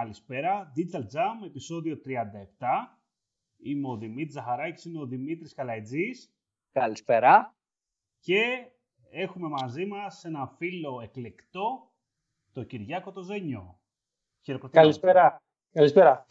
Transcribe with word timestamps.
Καλησπέρα, 0.00 0.72
Digital 0.76 1.02
Jam, 1.02 1.46
επεισόδιο 1.46 2.00
37. 2.04 2.98
Είμαι 3.56 3.88
ο 3.88 3.96
Δημήτρης 3.96 4.32
Ζαχαράκης, 4.32 4.84
είναι 4.84 5.00
ο 5.00 5.06
Δημήτρης 5.06 5.54
Καλαϊτζής. 5.54 6.34
Καλησπέρα. 6.72 7.54
Και 8.20 8.70
έχουμε 9.10 9.48
μαζί 9.48 9.86
μας 9.86 10.24
ένα 10.24 10.46
φίλο 10.46 11.00
εκλεκτό, 11.00 11.92
το 12.52 12.64
Κυριάκο 12.64 13.12
το 13.12 13.22
Ζένιο. 13.22 13.80
Καλησπέρα. 14.70 15.42
Καλησπέρα. 15.72 16.26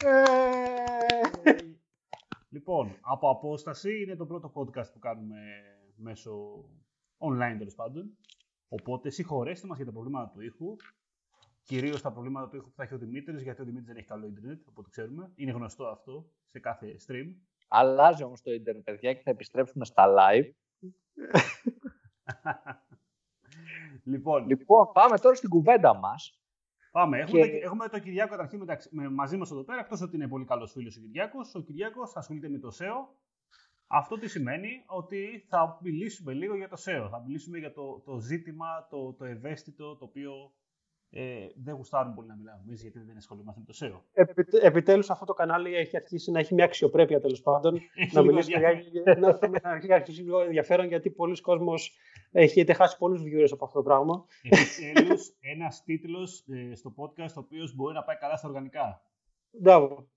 Λοιπόν, 2.48 2.98
από 3.00 3.30
απόσταση 3.30 4.02
είναι 4.02 4.16
το 4.16 4.26
πρώτο 4.26 4.52
podcast 4.54 4.92
που 4.92 4.98
κάνουμε 4.98 5.38
μέσω 5.96 6.64
online 7.18 7.56
τέλος 7.58 7.74
πάντων. 7.74 8.16
Οπότε 8.68 9.10
συγχωρέστε 9.10 9.66
μας 9.66 9.76
για 9.76 9.86
τα 9.86 9.92
προβλήματα 9.92 10.30
του 10.30 10.40
ήχου. 10.40 10.76
Κυρίως 11.70 12.02
τα 12.02 12.12
προβλήματα 12.12 12.48
του 12.48 12.56
ήχου 12.56 12.68
που 12.68 12.74
θα 12.76 12.82
έχει 12.82 12.94
ο 12.94 12.98
Δημήτρης, 12.98 13.42
γιατί 13.42 13.62
ο 13.62 13.64
Δημήτρης 13.64 13.86
δεν 13.86 13.96
έχει 13.96 14.06
καλό 14.06 14.26
Ιντερνετ, 14.26 14.62
από 14.68 14.80
ό,τι 14.80 14.90
ξέρουμε. 14.90 15.32
Είναι 15.34 15.50
γνωστό 15.50 15.86
αυτό 15.86 16.30
σε 16.48 16.58
κάθε 16.58 16.96
stream. 17.06 17.34
Αλλάζει 17.68 18.22
όμως 18.24 18.42
το 18.42 18.52
Ιντερνετ, 18.52 18.84
παιδιά, 18.84 19.14
και 19.14 19.20
θα 19.24 19.30
επιστρέψουμε 19.30 19.84
στα 19.84 20.06
live. 20.18 20.50
λοιπόν, 24.12 24.46
λοιπόν, 24.46 24.92
πάμε 24.92 25.18
τώρα 25.18 25.34
στην 25.34 25.48
κουβέντα 25.48 25.94
μας. 25.94 26.40
Πάμε. 26.90 27.18
Έχουμε, 27.18 27.46
και... 27.46 27.56
έχουμε 27.56 27.88
τον 27.88 28.00
Κυριάκο 28.00 28.30
καταρχήν 28.30 28.58
μεταξύ, 28.58 28.88
με, 28.92 29.08
μαζί 29.08 29.36
μας 29.36 29.50
εδώ 29.50 29.64
πέρα. 29.64 29.80
Εκτός 29.80 30.00
ότι 30.00 30.16
είναι 30.16 30.28
πολύ 30.28 30.44
καλός 30.44 30.72
φίλος 30.72 30.96
ο 30.96 31.00
Κυριάκος, 31.00 31.54
ο 31.54 31.60
Κυριάκος 31.60 32.16
ασχολείται 32.16 32.48
με 32.48 32.58
το 32.58 32.68
SEO. 32.78 33.18
Αυτό 33.86 34.18
τι 34.18 34.28
σημαίνει 34.28 34.84
ότι 34.86 35.44
θα 35.48 35.78
μιλήσουμε 35.82 36.32
λίγο 36.32 36.56
για 36.56 36.68
το 36.68 36.76
SEO. 36.84 37.08
Θα 37.10 37.20
μιλήσουμε 37.20 37.58
για 37.58 37.72
το, 37.72 38.02
το 38.04 38.18
ζήτημα, 38.18 38.86
το, 38.90 39.12
το 39.12 39.24
ευαίσθητο, 39.24 39.96
το 39.96 40.04
οποίο 40.04 40.52
ε, 41.12 41.46
δεν 41.54 41.74
γουστάρουν 41.74 42.14
πολύ 42.14 42.28
να 42.28 42.36
μιλάμε 42.36 42.62
εμείς, 42.66 42.82
γιατί 42.82 42.98
δεν 42.98 43.16
ασχολούμαστε 43.16 43.60
με 43.60 43.72
το 43.72 43.78
SEO. 43.80 44.00
Επι, 44.12 44.44
Επιτέλους, 44.62 45.10
αυτό 45.10 45.24
το 45.24 45.32
κανάλι 45.32 45.74
έχει 45.74 45.96
αρχίσει 45.96 46.30
να 46.30 46.38
έχει 46.38 46.54
μια 46.54 46.64
αξιοπρέπεια 46.64 47.20
τέλος 47.20 47.40
πάντων. 47.42 47.80
να 48.12 48.22
μιλήσουμε 48.22 48.58
για. 48.58 49.18
να 49.62 49.74
έχει 49.74 49.92
αρχίσει 49.92 50.22
λίγο 50.22 50.40
ενδιαφέρον, 50.40 50.86
γιατί 50.86 51.10
πολλοί 51.10 51.40
κόσμοι 51.40 51.72
έχετε 52.30 52.72
χάσει 52.72 52.98
πολλούς 52.98 53.22
viewers 53.22 53.50
από 53.50 53.64
αυτό 53.64 53.78
το 53.78 53.84
πράγμα. 53.84 54.24
Επιτέλους, 54.42 55.36
ένας 55.40 55.82
τίτλος 55.82 56.44
ε, 56.48 56.74
στο 56.74 56.94
podcast, 56.96 57.34
ο 57.36 57.40
οποίος 57.40 57.74
μπορεί 57.74 57.94
να 57.94 58.02
πάει 58.02 58.16
καλά 58.16 58.36
στα 58.36 58.48
οργανικά. 58.48 59.02
Μπράβο. 59.50 60.08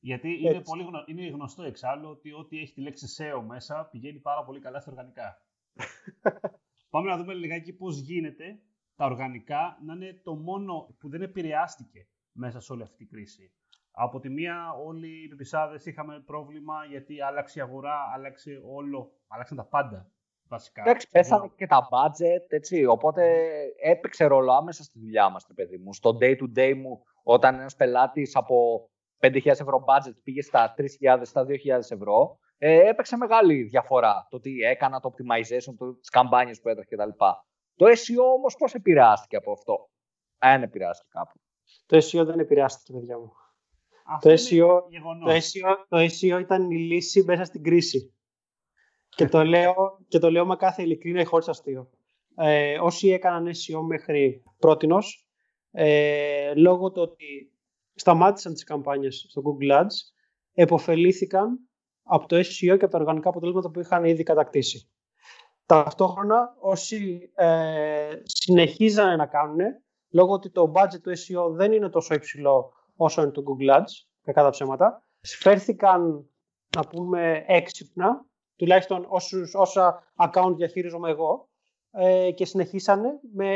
Γιατί 0.00 0.28
είναι, 0.28 0.60
πολύ 0.60 0.82
γνω... 0.82 1.04
είναι 1.06 1.26
γνωστό 1.28 1.62
εξάλλου 1.62 2.08
ότι 2.08 2.32
ό,τι 2.32 2.58
έχει 2.58 2.72
τη 2.72 2.80
λέξη 2.80 3.06
SEO 3.18 3.42
μέσα 3.46 3.88
πηγαίνει 3.90 4.18
πάρα 4.18 4.44
πολύ 4.44 4.60
καλά 4.60 4.80
στα 4.80 4.90
οργανικά. 4.90 5.42
Πάμε 6.90 7.10
να 7.10 7.16
δούμε 7.16 7.34
λιγάκι 7.34 7.72
πώς 7.72 7.98
γίνεται 7.98 8.60
τα 8.96 9.04
οργανικά 9.04 9.78
να 9.84 9.94
είναι 9.94 10.20
το 10.22 10.34
μόνο 10.34 10.96
που 10.98 11.08
δεν 11.08 11.22
επηρεάστηκε 11.22 12.08
μέσα 12.32 12.60
σε 12.60 12.72
όλη 12.72 12.82
αυτή 12.82 12.96
την 12.96 13.08
κρίση. 13.08 13.52
Από 13.90 14.20
τη 14.20 14.28
μία 14.28 14.72
όλοι 14.84 15.24
οι 15.24 15.28
πεπισάδες 15.28 15.86
είχαμε 15.86 16.22
πρόβλημα 16.26 16.84
γιατί 16.84 17.20
άλλαξε 17.20 17.58
η 17.58 17.62
αγορά, 17.62 17.96
άλλαξε 18.14 18.62
όλο, 18.64 19.12
άλλαξαν 19.26 19.56
τα 19.56 19.64
πάντα 19.64 20.10
βασικά. 20.48 20.82
Εντάξει, 20.82 21.08
πέσανε 21.10 21.50
και 21.56 21.66
τα 21.66 21.88
budget, 21.90 22.44
έτσι, 22.48 22.84
οπότε 22.84 23.44
έπαιξε 23.82 24.24
ρόλο 24.24 24.52
άμεσα 24.52 24.82
στη 24.82 24.98
δουλειά 24.98 25.30
μας, 25.30 25.46
παιδί 25.54 25.76
μου. 25.76 25.94
Στο 25.94 26.18
day-to-day 26.20 26.74
μου, 26.76 27.02
όταν 27.22 27.54
ένας 27.54 27.76
πελάτης 27.76 28.36
από 28.36 28.88
5.000 29.20 29.46
ευρώ 29.46 29.84
budget 29.86 30.14
πήγε 30.22 30.42
στα 30.42 30.74
3.000, 30.76 31.20
στα 31.22 31.44
2.000 31.48 31.56
ευρώ, 31.88 32.38
ε, 32.58 32.88
έπαιξε 32.88 33.16
μεγάλη 33.16 33.62
διαφορά 33.62 34.26
το 34.30 34.40
τι 34.40 34.60
έκανα, 34.60 35.00
το 35.00 35.14
optimization, 35.14 35.74
το, 35.78 35.94
τις 35.94 36.08
καμπάνιες 36.08 36.60
που 36.60 36.68
έτρεχε 36.68 36.96
κτλ. 36.96 37.10
Το 37.76 37.86
SEO 37.86 38.34
όμως 38.36 38.56
πώς 38.56 38.74
επηρεάστηκε 38.74 39.36
από 39.36 39.52
αυτό, 39.52 39.90
αν 40.38 40.62
επηρεάστηκε 40.62 41.08
κάπου. 41.12 41.40
Το 41.86 41.96
SEO 41.96 42.26
δεν 42.26 42.38
επηρεάστηκε, 42.38 42.92
παιδιά 42.92 43.18
μου. 43.18 43.32
το, 44.20 44.30
SEO, 44.30 44.80
το, 45.24 45.30
SEO, 45.30 45.76
το 45.88 45.96
SEO 45.96 46.40
ήταν 46.40 46.70
η 46.70 46.76
λύση 46.76 47.22
μέσα 47.22 47.44
στην 47.44 47.62
κρίση. 47.62 48.14
και, 49.08 49.26
το 49.26 49.44
λέω, 49.44 49.74
και 50.08 50.18
το 50.18 50.30
λέω 50.30 50.46
με 50.46 50.56
κάθε 50.56 50.82
ειλικρίνεια 50.82 51.24
χωρίς 51.24 51.48
αστείο. 51.48 51.90
Ε, 52.36 52.78
όσοι 52.78 53.08
έκαναν 53.08 53.46
SEO 53.46 53.80
μέχρι 53.86 54.42
πρότινος, 54.58 55.28
ε, 55.70 56.54
λόγω 56.54 56.92
του 56.92 57.02
ότι 57.02 57.52
σταμάτησαν 57.94 58.52
τις 58.52 58.64
καμπάνιες 58.64 59.26
στο 59.28 59.42
Google 59.44 59.80
Ads, 59.80 59.94
εποφελήθηκαν 60.52 61.58
από 62.02 62.26
το 62.26 62.36
SEO 62.36 62.44
και 62.60 62.70
από 62.70 62.88
τα 62.88 62.98
οργανικά 62.98 63.28
αποτελέσματα 63.28 63.70
που 63.70 63.80
είχαν 63.80 64.04
ήδη 64.04 64.22
κατακτήσει. 64.22 64.90
Ταυτόχρονα, 65.66 66.56
όσοι 66.60 67.30
ε, 67.34 68.20
συνεχίζανε 68.22 69.16
να 69.16 69.26
κάνουν, 69.26 69.58
λόγω 70.10 70.32
ότι 70.32 70.50
το 70.50 70.72
budget 70.74 71.00
του 71.02 71.10
SEO 71.10 71.50
δεν 71.50 71.72
είναι 71.72 71.88
τόσο 71.88 72.14
υψηλό 72.14 72.72
όσο 72.96 73.22
είναι 73.22 73.30
το 73.30 73.42
Google 73.46 73.76
Ads, 73.76 74.06
κακά 74.22 74.42
τα 74.42 74.50
ψέματα, 74.50 75.02
φέρθηκαν, 75.20 76.30
να 76.76 76.82
πούμε, 76.82 77.44
έξυπνα, 77.46 78.26
τουλάχιστον 78.56 79.06
όσους, 79.08 79.54
όσα 79.54 80.02
account 80.16 80.52
διαχείριζομαι 80.56 81.10
εγώ, 81.10 81.48
ε, 81.90 82.30
και 82.30 82.44
συνεχίσανε 82.44 83.20
με 83.32 83.50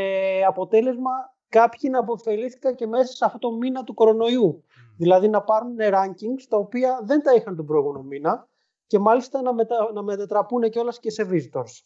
αποτέλεσμα 0.46 1.10
κάποιοι 1.48 1.90
να 1.92 1.98
αποφελήθηκαν 1.98 2.74
και 2.74 2.86
μέσα 2.86 3.12
σε 3.12 3.24
αυτό 3.24 3.38
το 3.38 3.52
μήνα 3.52 3.84
του 3.84 3.94
κορονοϊού. 3.94 4.64
Δηλαδή 4.96 5.28
να 5.28 5.42
πάρουν 5.42 5.76
rankings 5.78 6.42
τα 6.48 6.56
οποία 6.56 7.00
δεν 7.02 7.22
τα 7.22 7.34
είχαν 7.34 7.56
τον 7.56 7.66
προηγούμενο 7.66 8.04
μήνα 8.04 8.48
και 8.86 8.98
μάλιστα 8.98 9.42
να, 9.42 9.54
μετα... 9.54 9.90
να 9.92 10.02
μετατραπούν 10.02 10.70
κιόλας 10.70 10.98
και 11.00 11.10
σε 11.10 11.28
visitors. 11.30 11.84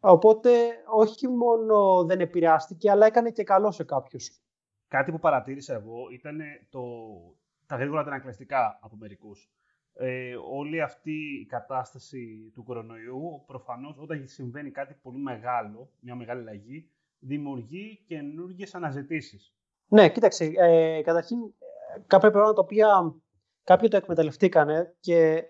Οπότε 0.00 0.50
όχι 0.86 1.28
μόνο 1.28 2.04
δεν 2.04 2.20
επηρεάστηκε, 2.20 2.90
αλλά 2.90 3.06
έκανε 3.06 3.30
και 3.30 3.42
καλό 3.42 3.70
σε 3.70 3.84
κάποιους. 3.84 4.40
Κάτι 4.88 5.10
που 5.10 5.18
παρατήρησα 5.18 5.74
εγώ 5.74 5.96
ήταν 6.12 6.38
το... 6.70 6.82
τα 7.66 7.76
γρήγορα 7.76 8.00
ανακλαστικά 8.00 8.78
από 8.82 8.96
μερικούς. 8.96 9.50
Ε, 9.94 10.34
όλη 10.50 10.80
αυτή 10.80 11.40
η 11.40 11.46
κατάσταση 11.46 12.50
του 12.54 12.62
κορονοϊού, 12.62 13.44
προφανώς 13.46 13.98
όταν 13.98 14.26
συμβαίνει 14.26 14.70
κάτι 14.70 14.94
πολύ 15.02 15.18
μεγάλο, 15.18 15.90
μια 16.00 16.14
μεγάλη 16.14 16.40
αλλαγή, 16.40 16.90
δημιουργεί 17.18 18.04
καινούργιες 18.06 18.74
αναζητήσεις. 18.74 19.54
Ναι, 19.88 20.10
κοίταξε. 20.10 20.52
Ε, 20.58 21.02
καταρχήν, 21.02 21.38
κάποια 22.06 22.30
πράγματα 22.30 22.52
τα 22.52 22.60
οποία 22.60 23.14
κάποιοι 23.64 23.88
το 23.88 23.96
εκμεταλλευτήκανε 23.96 24.94
και 25.00 25.44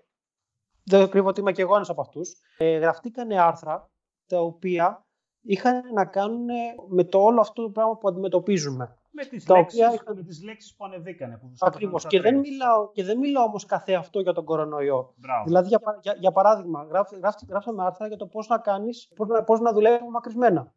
δεν 0.83 1.09
κρύβω 1.09 1.27
ότι 1.27 1.39
είμαι 1.39 1.51
και 1.51 1.61
εγώ 1.61 1.75
ένας 1.75 1.89
από 1.89 2.01
αυτούς. 2.01 2.33
Ε, 2.57 2.77
γραφτήκανε 2.77 3.41
άρθρα 3.41 3.90
τα 4.31 4.41
οποία 4.41 5.05
είχαν 5.41 5.93
να 5.93 6.05
κάνουν 6.05 6.47
με 6.87 7.03
το 7.03 7.19
όλο 7.19 7.41
αυτό 7.41 7.61
το 7.61 7.69
πράγμα 7.69 7.97
που 7.97 8.07
αντιμετωπίζουμε. 8.07 8.95
Με 9.11 9.25
τις, 9.25 9.45
τα 9.45 9.57
λέξεις, 9.57 9.79
οποία 9.79 9.93
είχαν... 9.93 10.15
με 10.15 10.23
τις 10.23 10.43
λέξεις 10.43 10.75
που 10.75 10.85
ανεβήκανε. 10.85 11.37
Που 11.37 11.51
Ακριβώς. 11.59 12.07
Και 12.07 12.21
δεν, 12.21 12.39
μιλάω, 12.39 12.91
και 12.91 13.03
δεν 13.03 13.17
μιλάω 13.17 13.43
όμως 13.43 13.65
καθε 13.65 13.93
αυτό 13.93 14.19
για 14.19 14.33
τον 14.33 14.45
κορονοϊό. 14.45 15.13
Μπράβο. 15.17 15.43
Δηλαδή, 15.45 15.67
για, 15.67 15.79
για, 16.01 16.15
για 16.19 16.31
παράδειγμα, 16.31 16.83
γράφ, 16.83 17.09
γράψαμε 17.49 17.83
άρθρα 17.83 18.07
για 18.07 18.17
το 18.17 18.27
πώς 18.27 18.47
να 18.47 18.57
κάνεις, 18.57 19.11
πώς 19.15 19.27
να, 19.27 19.43
πώς 19.43 19.59
να 19.59 19.73
δουλεύεις 19.73 20.09
μακρισμένα. 20.11 20.73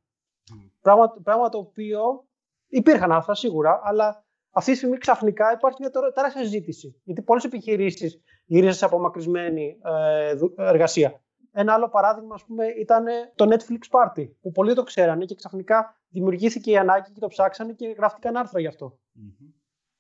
Πράγμα, 0.81 1.17
πράγμα 1.23 1.49
το 1.49 1.59
οποίο 1.59 2.25
υπήρχαν 2.69 3.13
άρθρα 3.13 3.35
σίγουρα, 3.35 3.81
αλλά 3.83 4.25
αυτή 4.51 4.71
τη 4.71 4.77
στιγμή 4.77 4.99
ξαφνικά 4.99 5.53
υπάρχει 5.53 5.79
μια 5.81 5.91
τεράστια 5.91 6.43
συζήτηση. 6.43 7.01
Γιατί 7.05 7.23
πολλές 7.23 7.45
επιχειρήσεις 7.45 8.21
γυρίζουν 8.45 8.75
σε 8.75 8.85
απομακρυσμένη 8.85 9.79
ε, 9.85 10.35
εργασία. 10.57 11.24
Ένα 11.57 11.73
άλλο 11.73 11.89
παράδειγμα, 11.89 12.35
ας 12.35 12.45
πούμε, 12.45 12.67
ήταν 12.67 13.05
το 13.35 13.49
Netflix 13.51 13.99
Party, 13.99 14.29
που 14.41 14.51
πολλοί 14.51 14.75
το 14.75 14.83
ξέρανε 14.83 15.25
και 15.25 15.35
ξαφνικά 15.35 15.97
δημιουργήθηκε 16.09 16.71
η 16.71 16.77
ανάγκη 16.77 17.13
και 17.13 17.21
το 17.21 17.27
ψάξανε 17.27 17.73
και 17.73 17.87
γράφτηκαν 17.87 18.37
άρθρα 18.37 18.61
γι' 18.61 18.67
αυτό. 18.67 18.99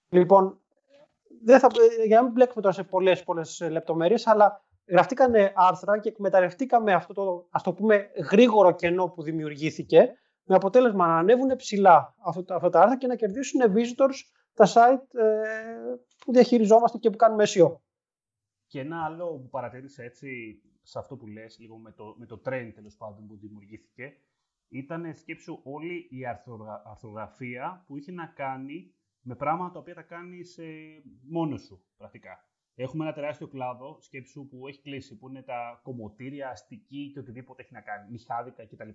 Λοιπόν, 0.08 0.60
δεν 1.44 1.58
θα, 1.58 1.68
για 2.06 2.16
να 2.16 2.22
μην 2.22 2.32
μπλέκουμε 2.32 2.62
τώρα 2.62 2.74
σε 2.74 2.82
πολλές, 2.82 3.24
πολλές 3.24 3.66
λεπτομέρειες, 3.70 4.26
αλλά 4.26 4.64
γραφτήκαν 4.88 5.32
άρθρα 5.54 5.98
και 5.98 6.08
εκμεταλλευτήκαμε 6.08 6.92
αυτό 6.92 7.14
το, 7.14 7.46
ας 7.50 7.62
το 7.62 7.72
πούμε, 7.72 8.10
γρήγορο 8.30 8.74
κενό 8.74 9.08
που 9.08 9.22
δημιουργήθηκε 9.22 10.12
με 10.44 10.54
αποτέλεσμα 10.54 11.06
να 11.06 11.18
ανέβουν 11.18 11.56
ψηλά 11.56 12.14
αυτά, 12.24 12.54
αυτά 12.54 12.68
τα 12.68 12.80
άρθρα 12.80 12.96
και 12.96 13.06
να 13.06 13.14
κερδίσουν 13.14 13.60
visitors 13.74 14.14
τα 14.54 14.66
site 14.66 15.18
ε, 15.20 15.24
που 16.24 16.32
διαχειριζόμαστε 16.32 16.98
και 16.98 17.10
που 17.10 17.16
κάνουμε 17.16 17.44
SEO. 17.46 17.76
Και 18.74 18.80
ένα 18.80 19.04
άλλο 19.04 19.38
που 19.38 19.48
παρατήρησα 19.48 20.02
έτσι 20.02 20.60
σε 20.82 20.98
αυτό 20.98 21.16
που 21.16 21.26
λες, 21.26 21.58
λίγο 21.58 21.76
με 21.76 21.92
το, 21.92 22.14
με 22.18 22.26
το 22.26 22.42
trend 22.44 22.70
τέλος 22.74 22.96
πάντων 22.96 23.26
που 23.26 23.36
δημιουργήθηκε, 23.36 24.16
ήταν 24.68 25.14
σκέψου 25.14 25.60
όλη 25.64 26.08
η 26.10 26.26
αρθρογραφία 26.84 27.84
που 27.86 27.96
είχε 27.96 28.12
να 28.12 28.26
κάνει 28.26 28.94
με 29.20 29.34
πράγματα 29.34 29.72
τα 29.72 29.78
οποία 29.78 29.94
τα 29.94 30.02
κάνεις 30.02 30.58
ε, 30.58 31.02
μόνος 31.22 31.62
σου 31.62 31.84
πρακτικά. 31.96 32.48
Έχουμε 32.74 33.04
ένα 33.04 33.14
τεράστιο 33.14 33.48
κλάδο 33.48 34.00
σκέψου 34.00 34.48
που 34.48 34.68
έχει 34.68 34.80
κλείσει, 34.80 35.18
που 35.18 35.28
είναι 35.28 35.42
τα 35.42 35.80
κομμωτήρια, 35.82 36.48
αστική 36.48 37.10
και 37.12 37.18
οτιδήποτε 37.18 37.62
έχει 37.62 37.72
να 37.72 37.80
κάνει, 37.80 38.10
μηχάδικα 38.10 38.66
κτλ. 38.66 38.88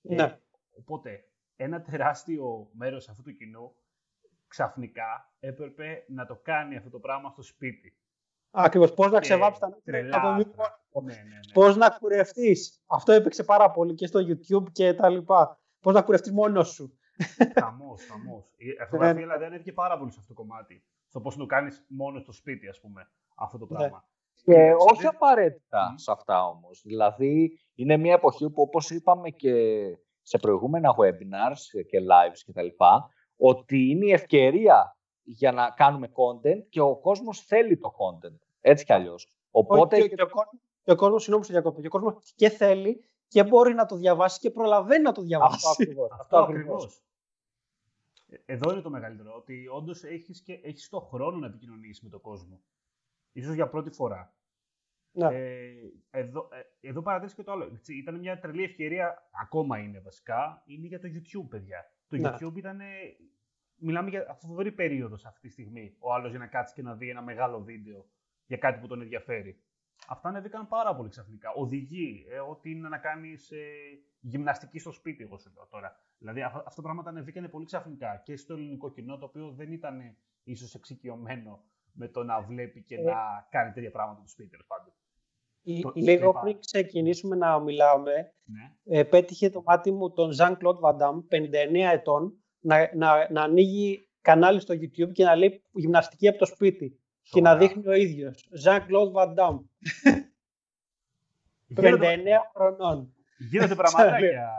Ναι. 0.00 0.38
Οπότε, 0.78 1.24
ένα 1.56 1.82
τεράστιο 1.82 2.70
μέρος 2.72 3.08
αυτού 3.08 3.22
του 3.22 3.36
κοινού 3.36 3.74
ξαφνικά 4.46 5.34
έπρεπε 5.40 6.04
να 6.08 6.26
το 6.26 6.36
κάνει 6.36 6.76
αυτό 6.76 6.90
το 6.90 6.98
πράγμα 6.98 7.30
στο 7.30 7.42
σπίτι. 7.42 7.96
Ακριβώς, 8.58 8.94
πώς 8.94 9.10
να 9.10 9.20
ξεβάψεις 9.20 9.60
τα 9.60 9.78
νεύρα 9.84 10.16
από 10.90 11.02
ναι, 11.02 11.14
ναι, 11.14 11.20
ναι. 11.20 11.52
Πώς 11.52 11.76
να 11.76 11.90
κουρευτείς. 11.90 12.82
Αυτό 12.86 13.12
έπαιξε 13.12 13.44
πάρα 13.44 13.70
πολύ 13.70 13.94
και 13.94 14.06
στο 14.06 14.20
YouTube 14.20 14.72
και 14.72 14.94
τα 14.94 15.08
λοιπά. 15.08 15.60
Πώς 15.80 15.94
να 15.94 16.02
κουρευτείς 16.02 16.32
μόνος 16.32 16.68
σου. 16.68 16.98
Χαμός, 17.60 18.06
χαμός. 18.06 18.54
Η 18.56 18.66
ορθογραφία 18.80 19.14
δηλαδή 19.14 19.44
ανέβηκε 19.44 19.72
πάρα 19.72 19.98
πολύ 19.98 20.12
σε 20.12 20.16
αυτό 20.20 20.34
το 20.34 20.40
κομμάτι. 20.40 20.84
Στο 21.08 21.20
πώς 21.20 21.36
το 21.36 21.46
κάνεις 21.46 21.84
μόνος 21.88 22.22
στο 22.22 22.32
σπίτι, 22.32 22.68
ας 22.68 22.80
πούμε, 22.80 23.10
αυτό 23.36 23.58
το 23.58 23.66
πράγμα. 23.66 24.04
Και 24.44 24.72
όχι 24.90 25.06
απαραίτητα 25.06 25.94
σε 25.96 26.12
αυτά 26.12 26.46
όμως. 26.46 26.82
Δηλαδή, 26.84 27.58
είναι 27.74 27.96
μια 27.96 28.14
εποχή 28.14 28.50
που, 28.50 28.62
όπως 28.62 28.90
είπαμε 28.90 29.30
και 29.30 29.52
σε 30.22 30.38
προηγούμενα 30.38 30.94
webinars 30.98 31.84
και 31.88 31.98
lives 31.98 32.40
κτλ., 32.46 32.84
ότι 33.36 33.90
είναι 33.90 34.06
η 34.06 34.12
ευκαιρία 34.12 34.96
για 35.22 35.52
να 35.52 35.70
κάνουμε 35.70 36.08
content 36.08 36.62
και 36.68 36.80
ο 36.80 36.96
κόσμος 36.96 37.40
θέλει 37.40 37.78
το 37.78 37.92
content. 37.98 38.38
Έτσι 38.68 38.84
κι 38.84 38.92
αλλιώς. 38.92 39.28
Οπότε... 39.50 40.00
Και, 40.00 40.08
και, 40.08 40.22
ο, 40.22 40.28
και 40.82 40.90
ο 40.90 40.96
κόσμος, 40.96 41.22
συγγνώμη 41.22 41.44
σε 41.44 41.52
διακόπτω, 41.52 41.80
και 41.80 41.86
ο 41.86 41.90
κόσμος 41.90 42.32
και 42.34 42.48
θέλει 42.48 43.04
και 43.28 43.44
μπορεί 43.44 43.74
να 43.74 43.86
το 43.86 43.96
διαβάσει 43.96 44.40
και 44.40 44.50
προλαβαίνει 44.50 45.02
να 45.02 45.12
το 45.12 45.22
διαβάσει. 45.22 45.96
Αυτό 46.18 46.38
ακριβώς. 46.38 47.02
Ε, 48.28 48.36
εδώ 48.46 48.72
είναι 48.72 48.80
το 48.80 48.90
μεγαλύτερο, 48.90 49.34
ότι 49.36 49.66
όντως 49.68 50.04
έχεις 50.04 50.42
και 50.42 50.60
έχεις 50.62 50.88
το 50.88 51.00
χρόνο 51.00 51.38
να 51.38 51.46
επικοινωνήσεις 51.46 52.02
με 52.02 52.08
τον 52.08 52.20
κόσμο. 52.20 52.60
Ίσως 53.32 53.54
για 53.54 53.68
πρώτη 53.68 53.90
φορά. 53.90 54.34
Ναι. 55.12 55.26
Ε, 55.26 55.72
εδώ, 56.10 56.48
ε, 56.80 56.88
εδώ 56.88 57.02
και 57.36 57.42
το 57.42 57.52
άλλο. 57.52 57.80
Ήταν 57.86 58.18
μια 58.18 58.38
τρελή 58.38 58.62
ευκαιρία, 58.62 59.28
ακόμα 59.42 59.78
είναι 59.78 60.00
βασικά, 60.00 60.62
είναι 60.66 60.86
για 60.86 61.00
το 61.00 61.08
YouTube, 61.08 61.48
παιδιά. 61.48 61.92
Το 62.08 62.16
ναι. 62.16 62.34
YouTube 62.34 62.56
ήταν. 62.56 62.80
Μιλάμε 63.78 64.10
για 64.10 64.38
φοβερή 64.40 64.72
περίοδος 64.72 65.24
αυτή 65.24 65.40
τη 65.40 65.52
στιγμή. 65.52 65.96
Ο 65.98 66.12
άλλος 66.12 66.30
για 66.30 66.38
να 66.38 66.46
κάτσει 66.46 66.74
και 66.74 66.82
να 66.82 66.94
δει 66.94 67.10
ένα 67.10 67.22
μεγάλο 67.22 67.62
βίντεο 67.62 68.06
για 68.46 68.56
κάτι 68.56 68.80
που 68.80 68.86
τον 68.86 69.00
ενδιαφέρει. 69.00 69.60
Αυτά 70.08 70.28
ανέβηκαν 70.28 70.68
πάρα 70.68 70.96
πολύ 70.96 71.08
ξαφνικά. 71.08 71.52
Οδηγεί, 71.52 72.26
ε, 72.30 72.38
ότι 72.38 72.70
είναι 72.70 72.88
να 72.88 72.98
κάνεις 72.98 73.50
ε, 73.50 73.64
γυμναστική 74.20 74.78
στο 74.78 74.92
σπίτι, 74.92 75.22
εγώ 75.22 75.38
σου 75.38 75.52
λέω 75.54 75.66
τώρα. 75.70 76.00
Δηλαδή 76.18 76.42
αυτά 76.42 76.74
τα 76.74 76.82
πράγματα 76.82 77.10
ανεβήκαν 77.10 77.50
πολύ 77.50 77.64
ξαφνικά 77.64 78.22
και 78.24 78.36
στο 78.36 78.54
ελληνικό 78.54 78.90
κοινό, 78.90 79.18
το 79.18 79.24
οποίο 79.24 79.50
δεν 79.50 79.72
ήταν 79.72 80.16
ίσως 80.42 80.74
εξοικειωμένο 80.74 81.64
με 81.92 82.08
το 82.08 82.22
να 82.22 82.40
βλέπει 82.40 82.82
και 82.82 82.94
ε. 82.94 83.02
να 83.02 83.46
κάνει 83.50 83.72
τέτοια 83.72 83.90
πράγματα 83.90 84.18
στο 84.18 84.28
σπίτι, 84.28 84.48
τέλος 84.48 84.66
πάντων. 84.66 84.92
Λίγο 85.94 86.32
πριν 86.32 86.58
ξεκινήσουμε 86.58 87.36
να 87.36 87.60
μιλάμε, 87.60 88.12
ναι. 88.44 88.98
ε, 88.98 89.04
πέτυχε 89.04 89.50
το 89.50 89.62
μάτι 89.66 89.92
μου 89.92 90.12
τον 90.12 90.30
Ζαν 90.30 90.56
Κλοντ 90.56 90.78
Βαντάμ, 90.78 91.20
59 91.30 91.34
ετών, 91.92 92.44
να, 92.60 92.90
να, 92.94 93.30
να 93.30 93.42
ανοίγει 93.42 94.08
κανάλι 94.20 94.60
στο 94.60 94.74
YouTube 94.74 95.12
και 95.12 95.24
να 95.24 95.36
λέει 95.36 95.62
γυμναστική 95.72 96.28
από 96.28 96.38
το 96.38 96.46
σπίτι. 96.46 97.00
Και 97.30 97.40
να 97.40 97.56
δείχνει 97.56 97.88
ο 97.88 97.92
ίδιος. 97.92 98.48
Ζαν 98.52 98.86
Κλοντ 98.86 99.12
Βαντάμ. 99.12 99.64
59 101.76 102.24
χρονών. 102.54 103.14
Γίνονται 103.38 103.74
πραγματάκια. 103.74 104.52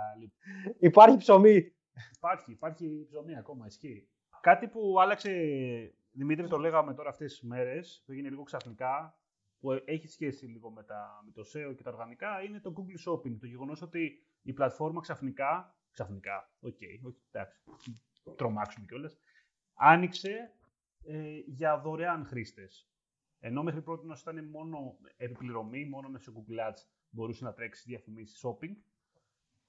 υπάρχει 0.79 1.17
ψωμί. 1.17 1.73
Υπάρχει, 2.15 2.51
υπάρχει 2.51 3.05
ψωμί 3.09 3.37
ακόμα, 3.37 3.65
ισχύει. 3.65 4.07
Κάτι 4.41 4.67
που 4.67 4.99
άλλαξε, 4.99 5.31
Δημήτρη, 6.11 6.47
το 6.47 6.57
λέγαμε 6.57 6.93
τώρα 6.93 7.09
αυτές 7.09 7.31
τις 7.31 7.41
μέρες, 7.41 8.03
το 8.05 8.11
έγινε 8.11 8.29
λίγο 8.29 8.43
ξαφνικά, 8.43 9.17
που 9.59 9.71
έχει 9.85 10.07
σχέση 10.07 10.45
λίγο 10.45 10.69
με, 10.69 10.83
τα, 10.83 11.23
με 11.25 11.31
το 11.31 11.41
SEO 11.41 11.75
και 11.75 11.83
τα 11.83 11.91
οργανικά, 11.91 12.41
είναι 12.41 12.59
το 12.59 12.73
Google 12.77 13.11
Shopping. 13.11 13.37
Το 13.39 13.45
γεγονός 13.45 13.81
ότι 13.81 14.25
η 14.41 14.53
πλατφόρμα 14.53 15.01
ξαφνικά, 15.01 15.75
ξαφνικά, 15.91 16.51
OK, 16.59 16.75
okay, 16.79 17.13
εντάξει, 17.31 17.61
τρομάξουμε 18.35 18.85
κιόλας, 18.85 19.17
άνοιξε 19.73 20.51
ε, 21.07 21.42
για 21.45 21.80
δωρεάν 21.80 22.25
χρήστες. 22.25 22.89
Ενώ 23.39 23.63
μέχρι 23.63 23.81
πρώτη 23.81 24.07
ήταν 24.21 24.50
μόνο 24.50 24.98
επιπληρωμή, 25.18 25.86
μόνο 25.86 26.09
μέσω 26.09 26.33
Google 26.36 26.69
Ads 26.69 26.86
μπορούσε 27.09 27.44
να 27.44 27.54
τρέξεις 27.54 27.86
διαφημίσεις 27.86 28.45
shopping. 28.45 28.75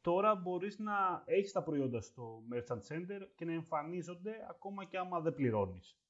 Τώρα 0.00 0.34
μπορείς 0.34 0.78
να 0.78 1.22
έχεις 1.24 1.52
τα 1.52 1.62
προϊόντα 1.62 2.00
στο 2.00 2.42
Merchant 2.52 2.80
Center 2.88 3.20
και 3.34 3.44
να 3.44 3.52
εμφανίζονται 3.52 4.46
ακόμα 4.50 4.84
και 4.84 4.98
άμα 4.98 5.20
δεν 5.20 5.34
πληρώνεις. 5.34 6.00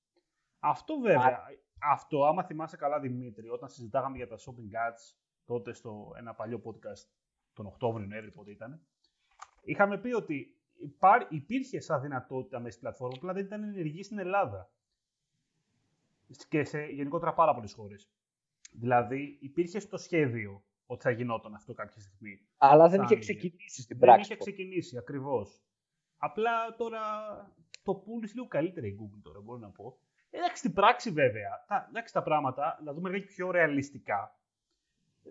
Αυτό 0.59 0.99
βέβαια, 0.99 1.41
αυτό 1.93 2.25
άμα 2.25 2.45
θυμάσαι 2.45 2.77
καλά 2.77 3.01
Δημήτρη, 3.01 3.49
όταν 3.49 3.69
συζητάγαμε 3.69 4.17
για 4.17 4.29
τα 4.29 4.37
shopping 4.37 4.91
ads 4.91 5.17
τότε 5.45 5.73
στο 5.73 6.13
ένα 6.19 6.35
παλιό 6.35 6.63
podcast 6.65 7.09
τον 7.53 7.67
Οκτώβριο, 7.67 8.07
Νοέμβριο 8.07 8.33
πότε 8.33 8.51
ήταν, 8.51 8.87
είχαμε 9.63 9.99
πει 9.99 10.13
ότι 10.13 10.57
υπήρχε 11.29 11.81
σαν 11.81 12.01
δυνατότητα 12.01 12.59
μέσα 12.59 12.71
στην 12.71 12.83
πλατφόρμα, 12.83 13.15
απλά 13.17 13.33
δεν 13.33 13.45
ήταν 13.45 13.63
ενεργή 13.63 14.03
στην 14.03 14.19
Ελλάδα 14.19 14.71
και 16.49 16.65
σε 16.65 16.85
γενικότερα 16.85 17.35
πάρα 17.35 17.55
πολλές 17.55 17.73
χώρες. 17.73 18.11
Δηλαδή, 18.73 19.39
υπήρχε 19.41 19.79
στο 19.79 19.97
σχέδιο 19.97 20.63
ότι 20.87 21.03
θα 21.03 21.11
γινόταν 21.11 21.55
αυτό 21.55 21.75
κάποια 21.75 22.01
στιγμή. 22.01 22.49
Αλλά 22.57 22.89
δεν 22.89 23.03
είχε 23.03 23.19
ξεκινήσει 23.19 23.83
στην 23.83 23.99
πράξη. 23.99 24.29
Δεν 24.29 24.37
είχε 24.37 24.51
ξεκινήσει, 24.51 24.99
ακριβώς. 24.99 25.63
Απλά 26.17 26.75
τώρα 26.77 27.01
το 27.83 27.95
πούλησε 27.95 28.35
λίγο 28.35 28.47
καλύτερα 28.47 28.87
η 28.87 28.97
Google 29.01 29.21
τώρα, 29.23 29.41
μπορώ 29.41 29.59
να 29.59 29.71
πω. 29.71 29.99
Εντάξει, 30.31 30.57
στην 30.57 30.73
πράξη 30.73 31.11
βέβαια, 31.11 31.65
τα, 31.69 31.87
εντάξει, 31.89 32.13
τα 32.13 32.23
πράγματα, 32.23 32.81
να 32.85 32.93
δούμε 32.93 33.11
λίγο 33.11 33.27
πιο 33.27 33.51
ρεαλιστικά, 33.51 34.41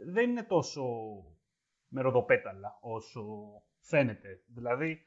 δεν 0.06 0.30
είναι 0.30 0.44
τόσο 0.44 0.84
με 1.88 2.02
ροδοπέταλα 2.02 2.78
όσο 2.82 3.24
φαίνεται. 3.80 4.44
Δηλαδή, 4.46 5.06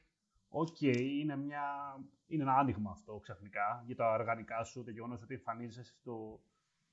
οκ, 0.51 0.81
είναι, 0.81 1.35
μια, 1.35 1.63
είναι 2.27 2.43
ένα 2.43 2.55
άνοιγμα 2.55 2.91
αυτό 2.91 3.19
ξαφνικά 3.19 3.83
για 3.85 3.95
τα 3.95 4.11
οργανικά 4.11 4.63
σου, 4.63 4.83
το 4.83 4.91
γεγονός 4.91 5.21
ότι 5.21 5.33
εμφανίζεσαι 5.33 5.95
στο, 5.99 6.41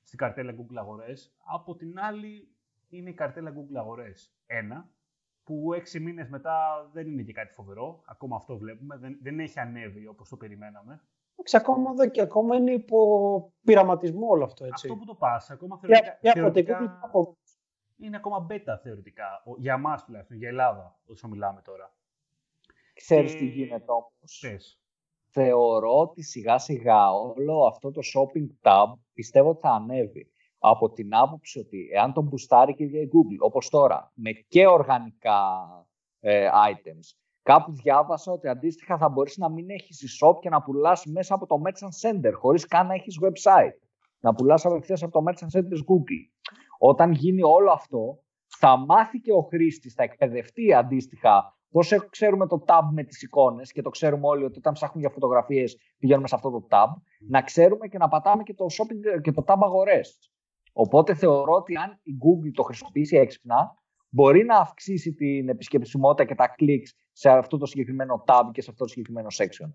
στην 0.03 0.19
καρτέλα 0.19 0.55
Google 0.55 0.77
Αγορές. 0.77 1.37
Από 1.45 1.77
την 1.77 1.99
άλλη, 1.99 2.49
είναι 2.89 3.11
η 3.11 3.15
καρτέλα 3.15 3.53
Google 3.53 3.77
Αγορές. 3.77 4.35
Ένα, 4.47 4.91
που 5.45 5.73
έξι 5.73 6.01
μήνες 6.01 6.29
μετά 6.29 6.89
δεν 6.93 7.09
είναι 7.09 7.23
και 7.23 7.33
κάτι 7.33 7.53
φοβερό. 7.53 8.03
Ακόμα 8.05 8.37
αυτό 8.37 8.59
βλέπουμε. 8.59 8.97
Δεν, 8.97 9.19
δεν 9.23 9.41
έχει 9.41 9.61
ανέβει 9.61 10.07
όπως 10.07 10.29
το 10.29 10.37
περιμέναμε. 10.37 11.03
ακόμα 11.57 11.91
εδώ 11.91 12.09
και 12.09 12.21
ακόμα 12.21 12.57
είναι 12.57 12.73
υπό 12.73 13.53
πειραματισμό 13.63 14.27
όλο 14.29 14.45
αυτό. 14.45 14.65
Έτσι. 14.65 14.87
Αυτό 14.87 14.99
που 14.99 15.05
το 15.05 15.15
πας, 15.15 15.51
ακόμα 15.51 15.79
θεωρητικά. 15.79 16.19
Για, 16.21 16.33
θεωρητικά 16.33 17.01
είναι 17.99 18.17
ακόμα 18.17 18.41
μπέτα 18.41 18.79
θεωρητικά. 18.79 19.43
Για 19.57 19.75
εμάς 19.75 20.05
τουλάχιστον, 20.05 20.37
για 20.37 20.49
Ελλάδα, 20.49 20.99
όσο 21.07 21.29
μιλάμε 21.29 21.63
τώρα. 21.63 21.93
Ξέρεις 22.99 23.37
τι 23.37 23.45
γίνεται 23.45 23.93
όμως; 23.93 24.45
Θεωρώ 25.31 25.99
ότι 25.99 26.23
σιγά 26.23 26.59
σιγά 26.59 27.11
όλο 27.11 27.67
αυτό 27.67 27.91
το 27.91 28.01
shopping 28.15 28.69
tab 28.69 28.99
πιστεύω 29.13 29.49
ότι 29.49 29.61
θα 29.61 29.71
ανέβει. 29.71 30.31
Από 30.59 30.91
την 30.91 31.15
άποψη 31.15 31.59
ότι 31.59 31.89
εάν 31.93 32.13
τον 32.13 32.25
μπουστάρει 32.25 32.75
και 32.75 32.85
η 32.85 33.11
Google, 33.13 33.39
όπως 33.39 33.69
τώρα, 33.69 34.13
με 34.15 34.31
και 34.33 34.67
οργανικά 34.67 35.41
ε, 36.21 36.49
items, 36.71 37.17
κάπου 37.43 37.73
διάβασα 37.73 38.33
ότι 38.33 38.49
αντίστοιχα 38.49 38.99
θα 38.99 39.09
μπορείς 39.09 39.37
να 39.37 39.51
μην 39.51 39.71
έχεις 39.71 40.05
e-shop 40.07 40.39
και 40.41 40.49
να 40.49 40.63
πουλάς 40.63 41.05
μέσα 41.07 41.35
από 41.35 41.47
το 41.47 41.57
Merchant 41.65 42.09
Center, 42.09 42.33
χωρίς 42.35 42.67
καν 42.67 42.87
να 42.87 42.95
έχεις 42.95 43.19
website. 43.23 43.79
Να 44.21 44.35
πουλάς 44.35 44.65
απευθείας 44.65 45.03
από 45.03 45.13
το 45.13 45.25
Merchant 45.29 45.59
Center 45.59 45.73
Google. 45.73 46.25
Όταν 46.79 47.13
γίνει 47.13 47.43
όλο 47.43 47.71
αυτό, 47.71 48.23
θα 48.47 48.77
μάθει 48.77 49.21
και 49.21 49.33
ο 49.33 49.41
χρήστης, 49.43 49.95
θα 49.95 50.03
εκπαιδευτεί 50.03 50.75
αντίστοιχα 50.75 51.58
Πώς 51.71 51.93
ξέρουμε 52.11 52.47
το 52.47 52.65
tab 52.67 52.83
με 52.93 53.05
τις 53.05 53.23
εικόνες 53.23 53.73
και 53.73 53.83
το 53.83 53.91
ξέρουμε 53.91 54.27
όλοι 54.27 54.45
ότι 54.45 54.59
όταν 54.59 54.73
ψάχνουμε 54.73 55.01
για 55.01 55.11
φωτογραφίες 55.11 55.77
πηγαίνουμε 55.99 56.29
σε 56.29 56.35
αυτό 56.35 56.51
το 56.51 56.67
tab, 56.71 56.87
να 57.29 57.43
ξέρουμε 57.43 57.89
και 57.89 57.99
να 57.99 58.09
πατάμε 58.09 58.43
και 58.43 58.55
το 58.55 58.65
shopping 58.65 59.21
και 59.23 59.33
το 59.33 59.45
tab 59.47 59.57
αγορές. 59.61 60.31
Οπότε 60.73 61.15
θεωρώ 61.15 61.53
ότι 61.53 61.77
αν 61.77 62.01
η 62.03 62.13
Google 62.13 62.51
το 62.55 62.63
χρησιμοποιήσει 62.63 63.17
έξυπνα, 63.17 63.75
μπορεί 64.09 64.45
να 64.45 64.59
αυξήσει 64.59 65.15
την 65.15 65.49
επισκεψιμότητα 65.49 66.25
και 66.25 66.35
τα 66.35 66.55
clicks 66.59 66.91
σε 67.13 67.31
αυτό 67.31 67.57
το 67.57 67.67
συγκεκριμένο 67.67 68.25
tab 68.27 68.51
και 68.53 68.63
σε 68.63 68.71
αυτό 68.71 68.85
το 68.85 68.91
συγκεκριμένο 68.91 69.29
section. 69.39 69.73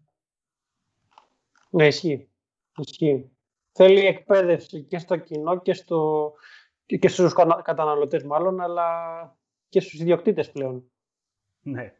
Ναι, 1.69 1.87
ισχύει. 1.87 2.29
ισχύει. 2.77 3.31
Θέλει 3.71 4.05
εκπαίδευση 4.05 4.83
και 4.83 4.97
στο 4.97 5.17
κοινό 5.17 5.61
και, 5.61 5.73
στο... 5.73 6.31
και 6.85 7.07
στους 7.07 7.33
καταναλωτές 7.63 8.23
μάλλον, 8.23 8.59
αλλά 8.59 8.87
και 9.69 9.79
στους 9.79 9.99
ιδιοκτήτες 9.99 10.51
πλέον. 10.51 10.91
Ναι. 11.63 11.93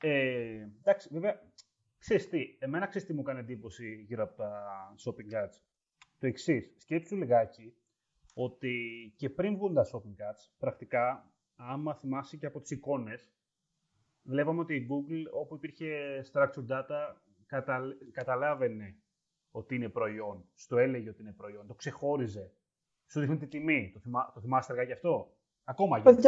Ε, 0.00 0.68
εντάξει, 0.78 1.08
βέβαια, 1.12 1.42
ξέρεις 1.98 2.28
τι, 2.28 2.56
εμένα 2.58 2.86
ξέρεις 2.86 3.06
τι 3.08 3.14
μου 3.14 3.20
έκανε 3.20 3.40
εντύπωση 3.40 4.04
γύρω 4.06 4.22
από 4.22 4.34
τα 4.36 4.94
shopping 5.04 5.44
ads. 5.44 5.54
Το 6.18 6.26
εξής, 6.26 6.74
σκέψου 6.76 7.16
λιγάκι 7.16 7.74
ότι 8.34 8.74
και 9.16 9.30
πριν 9.30 9.56
βγουν 9.56 9.74
τα 9.74 9.86
shopping 9.92 10.22
ads, 10.30 10.50
πρακτικά, 10.58 11.32
άμα 11.56 11.94
θυμάσαι 11.94 12.36
και 12.36 12.46
από 12.46 12.60
τις 12.60 12.70
εικόνες, 12.70 13.32
βλέπαμε 14.22 14.60
ότι 14.60 14.74
η 14.74 14.86
Google, 14.90 15.30
όπου 15.32 15.54
υπήρχε 15.54 16.20
structured 16.32 16.66
data, 16.68 17.14
κατα... 17.46 17.82
καταλάβαινε 18.12 18.96
ότι 19.50 19.74
είναι 19.74 19.88
προϊόν. 19.88 20.48
Στο 20.54 20.78
έλεγε 20.78 21.08
ότι 21.08 21.22
είναι 21.22 21.32
προϊόν. 21.32 21.66
Το 21.66 21.74
ξεχώριζε. 21.74 22.52
Σου 23.06 23.20
δείχνει 23.20 23.36
τη 23.36 23.46
τιμή. 23.46 23.90
Το, 23.92 24.00
θυμά... 24.00 24.32
το 24.34 24.40
θυμάστε 24.40 24.72
αργά 24.72 24.94
αυτό; 24.94 25.36
Ακόμα 25.64 25.98
γίνεται. 25.98 26.22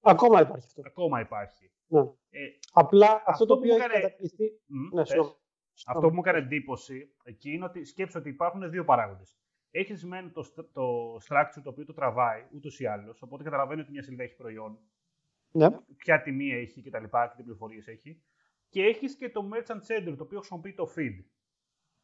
Ακόμα 0.00 0.40
υπάρχει 0.40 0.66
αυτό. 0.66 0.82
Ακόμα 0.86 1.20
υπάρχει. 1.20 1.70
Ναι. 1.86 2.00
Ε, 2.00 2.48
Απλά 2.72 3.12
αυτό, 3.12 3.30
αυτό 3.30 3.46
το 3.46 3.54
οποίο 3.54 3.74
έχει 3.74 3.88
κατακτηθεί... 3.88 4.44
ναι, 4.92 5.02
αυτό 5.86 6.08
που 6.08 6.14
μου 6.14 6.20
έκανε 6.20 6.38
εντύπωση 6.38 7.14
εκεί 7.24 7.52
είναι 7.52 7.64
ότι 7.64 7.84
σκέψω 7.84 8.18
ότι 8.18 8.28
υπάρχουν 8.28 8.70
δύο 8.70 8.84
παράγοντες. 8.84 9.36
Έχεις 9.70 9.98
σημαίνει 9.98 10.30
το, 10.30 10.42
το 10.72 11.14
structure 11.14 11.60
το 11.62 11.70
οποίο 11.70 11.84
το 11.84 11.92
τραβάει 11.92 12.46
ούτως 12.52 12.80
ή 12.80 12.86
άλλως, 12.86 13.22
οπότε 13.22 13.42
καταλαβαίνει 13.42 13.80
ότι 13.80 13.90
μια 13.90 14.02
σελίδα 14.02 14.22
έχει 14.22 14.36
προϊόν. 14.36 14.78
Ναι. 15.50 15.68
Ποια 15.96 16.22
τιμή 16.22 16.50
έχει 16.50 16.82
και 16.82 16.90
τα 16.90 17.00
λοιπά 17.00 17.28
και 17.28 17.36
τι 17.36 17.42
πληροφορίες 17.42 17.86
έχει. 17.86 18.22
και 18.68 18.82
έχεις 18.82 19.16
και 19.16 19.30
το 19.30 19.48
Merchant 19.52 19.80
Center, 19.88 20.14
το 20.16 20.22
οποίο 20.22 20.38
χρησιμοποιεί 20.38 20.74
το 20.74 20.92
feed, 20.96 21.24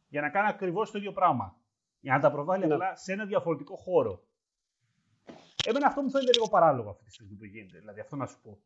για 0.09 0.21
να 0.21 0.31
κάνει 0.31 0.49
ακριβώς 0.49 0.91
το 0.91 0.99
ίδιο 0.99 1.13
πράγμα. 1.13 1.61
Για 2.01 2.15
να 2.15 2.21
τα 2.21 2.31
προβάλλει 2.31 2.67
ναι. 2.67 2.75
απλά 2.75 2.97
σε 2.97 3.13
ένα 3.13 3.27
διαφορετικό 3.27 3.77
χώρο. 3.77 4.25
Εμένα 5.67 5.87
αυτό 5.87 6.03
μου 6.03 6.11
φαίνεται 6.11 6.33
λίγο 6.33 6.49
παράλογο 6.49 6.91
αυτή 6.91 7.05
τη 7.05 7.13
στιγμή 7.13 7.35
που 7.35 7.45
γίνεται. 7.45 7.79
Δηλαδή, 7.79 8.01
αυτό 8.01 8.17
να 8.17 8.27
σου 8.27 8.41
πω. 8.43 8.59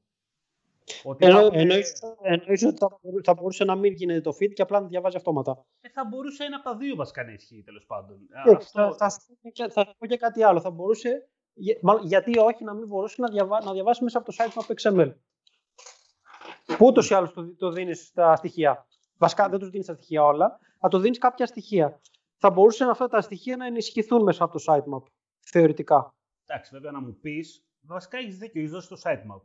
Ότι 1.03 1.27
Εννο, 1.27 1.49
εννοείς, 1.53 2.65
ότι 2.67 3.23
θα, 3.25 3.35
μπορούσε 3.35 3.65
να 3.65 3.75
μην 3.75 3.93
γίνεται 3.93 4.21
το 4.21 4.31
feed 4.41 4.53
και 4.53 4.63
απλά 4.63 4.81
να 4.81 4.87
διαβάζει 4.87 5.17
αυτόματα. 5.17 5.65
Ε, 5.81 5.89
θα 5.89 6.05
μπορούσε 6.05 6.45
ένα 6.45 6.57
από 6.57 6.65
τα 6.65 6.77
δύο 6.77 6.97
βασικά 6.97 7.25
να 7.25 7.33
ισχύει 7.33 7.63
τέλος 7.63 7.87
πάντων. 7.87 8.19
Ε, 8.47 8.51
αυτό... 8.55 8.95
θα, 8.95 9.11
θα, 9.55 9.69
θα, 9.71 9.95
πω 9.99 10.07
και 10.07 10.17
κάτι 10.17 10.43
άλλο. 10.43 10.61
Θα 10.61 10.71
μπορούσε, 10.71 11.29
γιατί 12.03 12.39
όχι 12.39 12.65
να 12.65 12.75
μην 12.75 12.87
μπορούσε 12.87 13.23
να, 13.23 13.29
διαβά, 13.29 13.65
να 13.65 13.73
διαβάσει 13.73 14.05
μέσα 14.05 14.19
από 14.19 14.33
το 14.33 14.37
site 14.39 14.65
του 14.67 14.75
XML. 14.83 15.13
Που 16.77 16.87
ούτως 16.87 17.11
ή 17.11 17.15
άλλως 17.15 17.33
το, 17.33 17.55
το 17.55 17.71
δίνεις 17.71 18.07
στα 18.07 18.37
στοιχεία. 18.37 18.87
Βασικά 19.17 19.49
δεν 19.49 19.59
τους 19.59 19.71
δίνεις 19.71 19.87
τα 19.87 19.95
στοιχεία 19.95 20.25
όλα, 20.25 20.59
αλλά 20.79 20.91
το 20.91 20.99
δίνεις 20.99 21.19
κάποια 21.19 21.47
στοιχεία. 21.47 22.01
Θα 22.37 22.51
μπορούσαν 22.51 22.89
αυτά 22.89 23.09
τα 23.09 23.21
στοιχεία 23.21 23.57
να 23.57 23.67
ενισχυθούν 23.67 24.23
μέσα 24.23 24.45
από 24.45 24.59
το 24.59 24.65
sitemap. 24.67 25.03
Θεωρητικά. 25.41 26.16
Εντάξει, 26.47 26.71
βέβαια 26.73 26.91
να 26.91 27.01
μου 27.01 27.19
πεις, 27.21 27.69
βασικά 27.81 28.19
έχεις 28.19 28.39
δίκιο, 28.39 28.61
έχεις 28.61 28.73
δώσει 28.73 28.89
το 28.89 29.01
sitemap. 29.05 29.41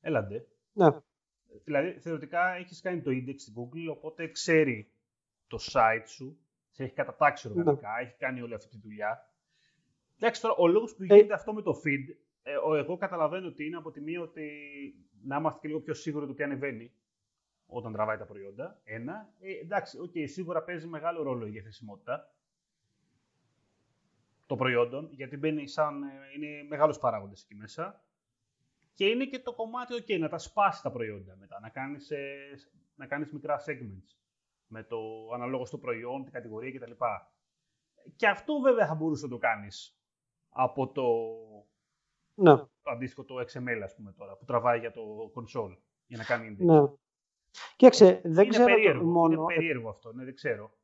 Έλαντε. 0.00 0.46
Ναι. 0.72 0.86
Δηλαδή, 1.64 1.98
θεωρητικά 1.98 2.54
έχεις 2.54 2.80
κάνει 2.80 3.00
το 3.00 3.10
index 3.10 3.34
στην 3.36 3.54
Google, 3.56 3.96
οπότε 3.96 4.28
ξέρει 4.28 4.90
το 5.46 5.58
site 5.72 6.04
σου, 6.06 6.38
σε 6.70 6.84
έχει 6.84 6.94
κατατάξει 6.94 7.48
ναι. 7.48 7.54
οργανικά, 7.58 7.88
ναι. 7.88 8.06
έχει 8.06 8.16
κάνει 8.18 8.40
όλη 8.40 8.54
αυτή 8.54 8.68
τη 8.68 8.78
δουλειά. 8.78 9.28
Εντάξει, 10.18 10.40
τώρα 10.40 10.54
ο 10.54 10.66
λόγος 10.66 10.94
που 10.94 11.02
ε, 11.02 11.06
γίνεται 11.06 11.34
αυτό 11.34 11.52
με 11.52 11.62
το 11.62 11.80
feed, 11.84 12.16
ε, 12.42 12.52
εγώ 12.52 12.96
καταλαβαίνω 12.96 13.46
ότι 13.46 13.64
είναι 13.64 13.76
από 13.76 13.90
τη 13.90 14.00
μία 14.00 14.20
ότι 14.20 14.48
να 15.22 15.36
είμαστε 15.36 15.58
και 15.60 15.68
λίγο 15.68 15.80
πιο 15.80 15.94
σίγουροι 15.94 16.26
του 16.26 16.34
τι 16.34 16.42
ανεβαίνει 16.42 16.92
όταν 17.66 17.92
τραβάει 17.92 18.16
τα 18.16 18.24
προϊόντα. 18.24 18.80
Ένα. 18.84 19.28
Ε, 19.40 19.52
εντάξει, 19.52 19.98
okay, 20.02 20.28
σίγουρα 20.28 20.62
παίζει 20.62 20.86
μεγάλο 20.86 21.22
ρόλο 21.22 21.46
η 21.46 21.50
διαθεσιμότητα 21.50 22.33
των 24.46 24.58
προϊόντων, 24.58 25.08
γιατί 25.12 25.36
μπαίνει 25.36 25.68
σαν, 25.68 26.02
ε, 26.02 26.08
είναι 26.36 26.66
μεγάλος 26.68 26.98
παράγοντες 26.98 27.42
εκεί 27.42 27.54
μέσα. 27.54 28.04
Και 28.94 29.06
είναι 29.06 29.24
και 29.24 29.38
το 29.38 29.52
κομμάτι, 29.52 29.94
ok, 29.94 30.18
να 30.18 30.28
τα 30.28 30.38
σπάσεις 30.38 30.82
τα 30.82 30.90
προϊόντα 30.90 31.36
μετά, 31.36 31.60
να 31.60 31.68
κάνεις, 31.68 32.10
ε, 32.10 32.34
να 32.94 33.06
κάνεις 33.06 33.32
μικρά 33.32 33.60
segments 33.66 34.16
με 34.66 34.82
το 34.82 34.98
αναλόγως 35.34 35.68
στο 35.68 35.78
προϊόν, 35.78 36.24
την 36.24 36.32
κατηγορία 36.32 36.72
κτλ. 36.72 36.92
Και 38.16 38.28
αυτό 38.28 38.60
βέβαια 38.60 38.86
θα 38.86 38.94
μπορούσε 38.94 39.24
να 39.24 39.30
το 39.30 39.38
κάνεις 39.38 39.98
από 40.48 40.92
το, 40.92 41.04
ναι. 42.34 42.56
το 42.56 42.90
αντίστοιχο 42.90 43.24
το 43.24 43.34
XML, 43.34 43.80
ας 43.84 43.94
πούμε 43.94 44.12
τώρα, 44.12 44.36
που 44.36 44.44
τραβάει 44.44 44.78
για 44.78 44.92
το 44.92 45.32
console, 45.34 45.76
για 46.06 46.16
να 46.16 46.24
κάνει 46.24 46.56
index. 46.58 46.64
Ναι. 46.64 46.82
Κοίταξε, 47.76 48.20
δεν 48.24 48.44
είναι 48.44 48.48
ξέρω 48.48 48.64
περίεργο, 48.64 49.04
μόνο... 49.04 49.32
Είναι 49.32 49.54
περίεργο 49.54 49.88
αυτό, 49.88 50.12
ναι, 50.12 50.24
δεν 50.24 50.34
ξέρω. 50.34 50.78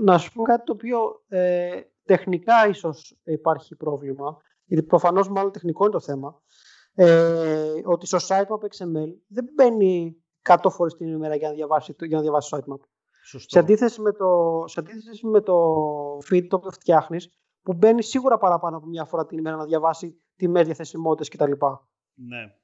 Να 0.00 0.18
σου 0.18 0.32
πω 0.32 0.42
κάτι 0.42 0.64
το 0.64 0.72
οποίο 0.72 1.24
ε, 1.28 1.82
τεχνικά 2.04 2.68
ίσως 2.68 3.18
υπάρχει 3.24 3.76
πρόβλημα, 3.76 4.36
γιατί 4.64 4.86
προφανώς 4.86 5.28
μάλλον 5.28 5.52
τεχνικό 5.52 5.84
είναι 5.84 5.92
το 5.92 6.00
θέμα, 6.00 6.42
ε, 6.94 7.72
ότι 7.84 8.06
στο 8.06 8.18
sitemap 8.28 8.64
XML 8.64 9.08
δεν 9.26 9.48
μπαίνει 9.54 10.16
100 10.42 10.70
φορές 10.70 10.94
την 10.94 11.08
ημέρα 11.08 11.34
για 11.34 11.48
να 11.48 11.54
διαβάσει, 11.54 11.94
για 11.98 12.16
να 12.16 12.22
διαβάσει 12.22 12.50
το 12.50 12.56
sitemap. 12.56 12.80
Σωστό. 13.24 13.48
Σε 13.48 13.58
αντίθεση, 13.58 14.00
με 14.00 14.12
το, 14.12 14.62
σε 14.66 14.80
αντίθεση 14.80 15.26
με 15.26 15.40
το 15.40 15.54
feed 16.30 16.46
το 16.48 16.56
οποίο 16.56 16.70
φτιάχνεις, 16.70 17.28
που 17.62 17.74
μπαίνει 17.74 18.02
σίγουρα 18.02 18.38
παραπάνω 18.38 18.76
από 18.76 18.86
μια 18.86 19.04
φορά 19.04 19.26
την 19.26 19.38
ημέρα 19.38 19.56
να 19.56 19.64
διαβάσει 19.64 20.22
τιμές, 20.36 20.66
διαθεσιμότητες 20.66 21.28
κτλ. 21.28 21.52
Ναι. 22.14 22.54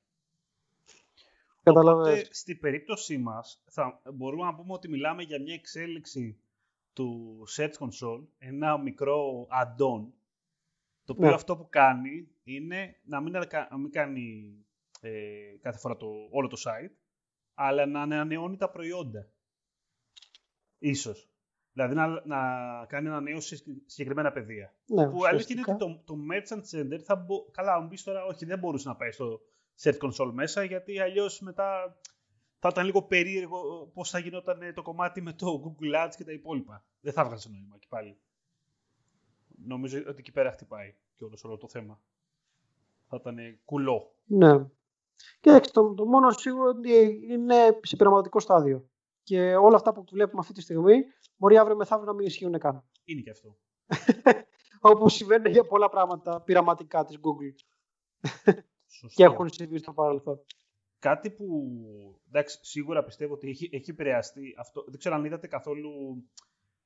Καταλαβαίνεις. 1.62 2.20
Οπότε, 2.20 2.34
στην 2.34 2.60
περίπτωσή 2.60 3.18
μας, 3.18 3.62
θα 3.70 4.00
μπορούμε 4.14 4.42
να 4.42 4.54
πούμε 4.54 4.72
ότι 4.72 4.88
μιλάμε 4.88 5.22
για 5.22 5.40
μια 5.40 5.54
εξέλιξη 5.54 6.40
του 6.96 7.42
Search 7.56 7.72
Console, 7.78 8.26
ένα 8.38 8.78
μικρό 8.78 9.46
add-on, 9.50 10.06
το 11.04 11.12
οποίο 11.12 11.28
Ναι. 11.28 11.34
αυτό 11.34 11.56
που 11.56 11.68
κάνει 11.70 12.28
είναι 12.42 12.96
να 13.04 13.20
μην, 13.20 13.36
ακα- 13.36 13.68
να 13.70 13.76
μην 13.78 13.90
κάνει 13.90 14.56
ε, 15.00 15.56
κάθε 15.60 15.78
φορά 15.78 15.96
το, 15.96 16.06
όλο 16.30 16.48
το 16.48 16.56
site, 16.64 16.94
αλλά 17.54 17.86
να 17.86 18.02
ανανεώνει 18.02 18.56
τα 18.56 18.70
προϊόντα. 18.70 19.30
Ίσως. 20.78 21.30
Δηλαδή 21.72 21.94
να, 21.94 22.06
να 22.26 22.40
κάνει 22.86 23.08
ανανέωση 23.08 23.56
σε 23.56 23.64
συγκεκριμένα 23.86 24.32
πεδία. 24.32 24.74
Ναι, 24.86 25.08
που 25.10 25.24
αλήθεια 25.26 25.54
είναι 25.54 25.60
ουσιαστικά. 25.60 25.72
ότι 25.72 26.04
το, 26.04 26.14
το 26.14 26.14
Merchant 26.32 26.62
Center 26.76 26.98
θα 26.98 27.16
μπο... 27.16 27.50
Καλά, 27.50 27.80
μου 27.80 27.88
πεις 27.88 28.02
τώρα, 28.02 28.24
όχι, 28.24 28.44
δεν 28.44 28.58
μπορούσε 28.58 28.88
να 28.88 28.96
πάει 28.96 29.10
στο 29.12 29.40
Search 29.82 29.98
Console 29.98 30.30
μέσα, 30.32 30.64
γιατί 30.64 31.00
αλλιώς 31.00 31.40
μετά 31.40 31.98
θα 32.66 32.72
ήταν 32.72 32.84
λίγο 32.84 33.02
περίεργο 33.02 33.90
πώς 33.94 34.10
θα 34.10 34.18
γινόταν 34.18 34.62
ε, 34.62 34.72
το 34.72 34.82
κομμάτι 34.82 35.20
με 35.20 35.32
το 35.32 35.62
Google 35.64 36.06
Ads 36.06 36.12
και 36.16 36.24
τα 36.24 36.32
υπόλοιπα. 36.32 36.84
Δεν 37.00 37.12
θα 37.12 37.24
βγάζει 37.24 37.50
νόημα 37.50 37.78
και 37.78 37.86
πάλι. 37.88 38.18
Νομίζω 39.64 39.98
ότι 39.98 40.16
εκεί 40.18 40.32
πέρα 40.32 40.50
χτυπάει 40.50 40.94
και 41.16 41.24
όλος, 41.24 41.44
όλο 41.44 41.56
το 41.56 41.68
θέμα. 41.68 42.00
Θα 43.08 43.16
ήταν 43.20 43.38
ε, 43.38 43.60
κουλό. 43.64 44.14
Ναι. 44.24 44.66
Κοίταξε, 45.40 45.72
το, 45.72 45.94
το 45.94 46.06
μόνο 46.06 46.30
σίγουρο 46.30 46.68
ότι 46.68 47.26
είναι 47.30 47.78
σε 47.82 47.96
πειραματικό 47.96 48.40
στάδιο. 48.40 48.88
Και 49.22 49.56
όλα 49.56 49.76
αυτά 49.76 49.92
που 49.92 50.04
βλέπουμε 50.10 50.40
αυτή 50.40 50.52
τη 50.52 50.60
στιγμή 50.60 50.94
μπορεί 51.36 51.58
αύριο 51.58 51.76
μεθαύριο 51.76 52.06
να 52.06 52.14
μην 52.14 52.26
ισχύουν 52.26 52.58
καν. 52.58 52.84
Είναι 53.04 53.20
και 53.20 53.30
αυτό. 53.30 53.56
Όπως 54.80 55.14
συμβαίνει 55.14 55.50
για 55.50 55.64
πολλά 55.64 55.88
πράγματα 55.88 56.40
πειραματικά 56.40 57.04
της 57.04 57.16
Google 57.16 57.54
Σωστό. 58.86 59.16
και 59.16 59.24
έχουν 59.24 59.48
συμβεί 59.48 59.78
στο 59.78 59.92
παρελθόν. 59.92 60.40
Κάτι 60.98 61.30
που 61.30 61.46
εντάξει, 62.28 62.58
σίγουρα 62.62 63.04
πιστεύω 63.04 63.34
ότι 63.34 63.48
έχει, 63.48 63.68
έχει 63.72 63.90
επηρεαστεί 63.90 64.54
αυτό. 64.58 64.84
Δεν 64.88 64.98
ξέρω 64.98 65.14
αν 65.14 65.24
είδατε 65.24 65.46
καθόλου. 65.46 65.90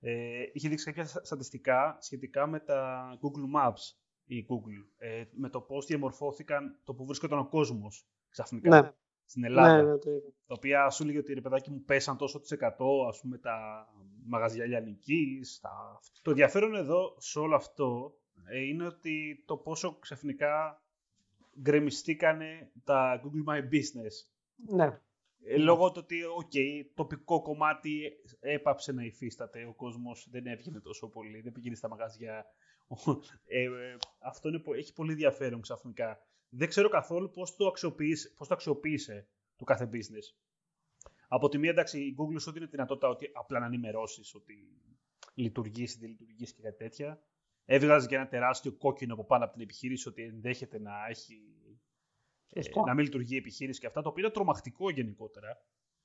Ε, 0.00 0.42
είχε 0.52 0.68
δείξει 0.68 0.84
κάποια 0.84 1.04
στα- 1.04 1.24
στατιστικά 1.24 1.96
σχετικά 2.00 2.46
με 2.46 2.60
τα 2.60 3.08
Google 3.22 3.58
Maps 3.60 3.94
η 4.24 4.46
Google. 4.48 4.86
Ε, 4.98 5.24
με 5.32 5.48
το 5.48 5.60
πώς 5.60 5.86
διαμορφώθηκαν 5.86 6.80
το 6.84 6.94
που 6.94 7.06
βρίσκονταν 7.06 7.38
ο 7.38 7.48
κόσμος 7.48 8.06
ξαφνικά 8.28 8.80
Ναι. 8.82 8.90
στην 9.24 9.44
Ελλάδα. 9.44 9.76
Ναι, 9.82 9.90
ναι, 9.90 9.98
το 9.98 10.10
είδα. 10.10 10.28
Τα 10.46 10.54
οποία 10.56 10.90
σου 10.90 11.04
λέγε 11.04 11.18
ότι 11.18 11.32
ρε 11.34 11.40
παιδάκι 11.40 11.70
μου 11.70 11.82
πέσαν 11.84 12.16
τόσο 12.16 12.40
τις 12.40 12.50
100 12.52 13.06
ας 13.08 13.20
πούμε 13.20 13.38
τα 13.38 13.86
μαγαζιά 14.24 14.66
λιανικής. 14.66 15.60
Τα... 15.60 16.00
Το 16.22 16.30
ενδιαφέρον 16.30 16.74
εδώ 16.74 17.14
σε 17.18 17.38
όλο 17.38 17.54
αυτό 17.56 18.14
ε, 18.50 18.60
είναι 18.60 18.86
ότι 18.86 19.42
το 19.46 19.56
πόσο 19.56 19.98
ξαφνικά 19.98 20.82
γκρεμιστήκανε 21.60 22.72
τα 22.84 23.22
Google 23.24 23.52
My 23.52 23.58
Business. 23.60 24.14
Ναι. 24.74 25.00
Ε, 25.44 25.56
λόγω 25.56 25.90
του 25.90 26.00
ότι, 26.04 26.24
οκ, 26.24 26.52
τοπικό 26.94 27.42
κομμάτι 27.42 28.12
έπαψε 28.40 28.92
να 28.92 29.04
υφίσταται, 29.04 29.64
ο 29.64 29.74
κόσμος 29.74 30.28
δεν 30.30 30.46
έβγαινε 30.46 30.80
τόσο 30.80 31.08
πολύ, 31.08 31.40
δεν 31.40 31.52
πήγαινε 31.52 31.74
στα 31.74 31.88
μαγαζιά. 31.88 32.46
Ε, 33.44 33.62
ε, 33.62 33.96
αυτό 34.18 34.48
είναι, 34.48 34.58
πο- 34.58 34.74
έχει 34.74 34.92
πολύ 34.92 35.10
ενδιαφέρον 35.12 35.60
ξαφνικά. 35.60 36.26
Δεν 36.48 36.68
ξέρω 36.68 36.88
καθόλου 36.88 37.30
πώς 37.30 37.56
το, 37.56 37.66
αξιοποίησε, 37.66 38.32
πώς 38.36 38.48
το 38.48 38.54
αξιοποίησε 38.54 39.28
το 39.56 39.64
κάθε 39.64 39.88
business. 39.92 40.36
Από 41.28 41.48
τη 41.48 41.58
μία, 41.58 41.70
εντάξει, 41.70 42.00
η 42.00 42.16
Google 42.18 42.40
σου 42.40 42.52
δίνει 42.52 42.64
τη 42.64 42.70
δυνατότητα 42.70 43.08
ότι 43.08 43.30
απλά 43.32 43.58
να 43.58 43.66
ενημερώσεις 43.66 44.34
ότι 44.34 44.54
λειτουργήσει, 45.34 45.98
δεν 45.98 46.08
λειτουργήσει 46.08 46.54
και 46.54 46.62
κάτι 46.62 46.76
τέτοια. 46.76 47.22
Έβγαζε 47.64 48.06
και 48.06 48.14
ένα 48.14 48.28
τεράστιο 48.28 48.72
κόκκινο 48.72 49.14
από 49.14 49.24
πάνω 49.24 49.44
από 49.44 49.52
την 49.52 49.62
επιχείρηση 49.62 50.08
ότι 50.08 50.22
ενδέχεται 50.22 50.78
να 50.78 51.06
έχει 51.08 51.42
ε, 52.52 52.62
Σωστό. 52.62 52.82
να 52.84 52.94
μην 52.94 53.04
λειτουργεί 53.04 53.34
η 53.34 53.38
επιχείρηση 53.38 53.80
και 53.80 53.86
αυτά, 53.86 54.02
το 54.02 54.08
οποίο 54.08 54.24
είναι 54.24 54.32
τρομακτικό 54.32 54.90
γενικότερα. 54.90 55.64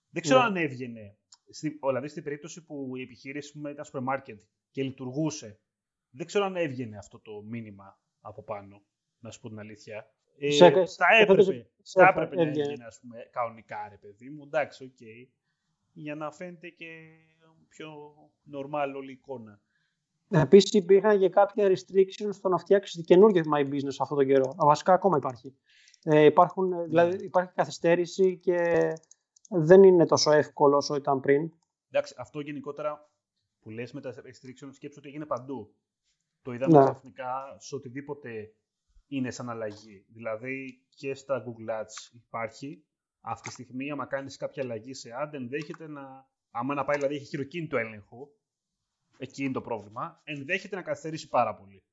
Δεν 0.10 0.22
ξέρω 0.22 0.40
Ναι. 0.40 0.46
αν 0.46 0.56
έβγαινε. 0.56 1.18
Στη, 1.50 1.70
δηλαδή 1.88 2.08
στην 2.08 2.24
περίπτωση 2.24 2.66
που 2.66 2.96
η 2.96 3.02
επιχείρηση 3.02 3.58
μου 3.60 3.68
ήταν 3.68 3.86
σούπερ 3.86 4.02
μάρκετ 4.02 4.44
και 4.72 4.84
λειτουργούσε, 4.84 5.60
δεν 6.10 6.26
ξέρω 6.26 6.46
αν 6.46 6.56
έβγαινε 6.56 6.98
αυτό 6.98 7.20
το 7.20 7.42
μήνυμα 7.42 8.00
από 8.20 8.44
πάνω, 8.44 8.84
να 9.20 9.32
σου 9.32 9.40
πω 9.40 9.50
την 9.50 9.60
αλήθεια. 9.60 10.10
Ε, 10.40 10.52
Σε- 10.52 10.72
θα 10.72 10.86
σε- 10.86 11.04
έπρεπε, 11.22 11.44
σε- 11.44 11.70
θα 11.84 12.08
έπρεπε 12.08 12.36
να 12.36 12.42
έβγαινε. 12.42 12.64
έβγαινε, 12.64 12.86
ας 12.86 13.00
πούμε, 13.00 13.30
κανονικά, 13.32 13.88
ρε 13.90 13.98
παιδί 13.98 14.30
μου. 14.30 14.44
Εντάξει, 14.44 14.84
οκ. 14.84 14.98
Για 15.92 16.16
να 16.16 16.32
φαίνεται 16.32 16.70
και 16.70 17.18
πιο 17.70 18.14
normal 18.54 18.94
όλη 18.96 19.10
η 19.10 19.14
εικόνα. 19.14 19.62
Επίσης 20.42 20.78
υπήρχαν 20.77 21.20
και 21.20 21.30
κάποια 21.30 21.68
restrictions 21.68 22.30
στο 22.32 22.50
να 22.50 22.58
φτιάξεις 22.58 23.06
καινούργιο 23.06 23.44
My 23.56 23.62
Business 23.62 23.96
αυτόν 24.00 24.18
τον 24.18 24.25
καιρό. 24.27 24.50
Α, 24.50 24.65
Βασικά 24.65 24.94
ακόμα 24.94 25.18
υπάρχει. 25.18 25.56
Ε, 26.04 26.25
υπάρχουν, 26.25 26.72
ε, 26.74 26.84
δηλαδή, 26.86 27.24
υπάρχει 27.25 27.54
καθυστέρηση 27.54 28.38
και 28.38 28.94
δεν 29.50 29.84
είναι 29.84 30.06
τόσο 30.06 30.32
εύκολο 30.32 30.77
όσο 30.77 30.96
ήταν 30.96 31.20
πριν. 31.20 31.51
Εντάξει, 31.89 32.15
αυτό 32.18 32.39
γενικότερα 32.39 33.10
που 33.60 33.70
λες 33.70 33.92
με 33.92 34.01
τα 34.01 34.13
restrictions 34.13 34.70
σκέψου 34.72 34.98
ότι 35.00 35.08
έγινε 35.08 35.25
παντού. 35.25 35.75
Το 36.42 36.54
είδαμε 36.54 36.77
Ναι. 36.77 36.84
ξαφνικά 36.84 37.56
σε 37.58 37.75
οτιδήποτε 37.75 38.54
είναι 39.08 39.32
σαν 39.32 39.50
αλλαγή. 39.50 40.06
Δηλαδή 40.08 40.86
και 40.96 41.13
στα 41.13 41.44
Google 41.44 41.82
Ads 41.82 42.13
υπάρχει. 42.13 42.86
Αυτή 43.22 43.48
τη 43.48 43.54
στιγμή, 43.54 43.92
άμα 43.92 44.06
κάνεις 44.06 44.38
κάποια 44.38 44.63
αλλαγή 44.63 44.94
σε 44.94 45.10
ad, 45.24 45.34
ενδέχεται 45.34 45.88
να. 45.88 46.27
Άμα 46.51 46.74
να 46.74 46.86
πάει, 46.86 46.96
δηλαδή 46.96 47.15
έχει 47.15 47.25
χειροκίνητο 47.25 47.77
έλεγχο, 47.77 48.30
εκεί 49.18 49.44
είναι 49.44 49.54
το 49.54 49.62
πρόβλημα, 49.62 50.22
ενδέχεται 50.24 50.76
να 50.76 50.82
καθυστερήσει 50.82 51.30
πάρα 51.30 51.56
πολύ 51.56 51.84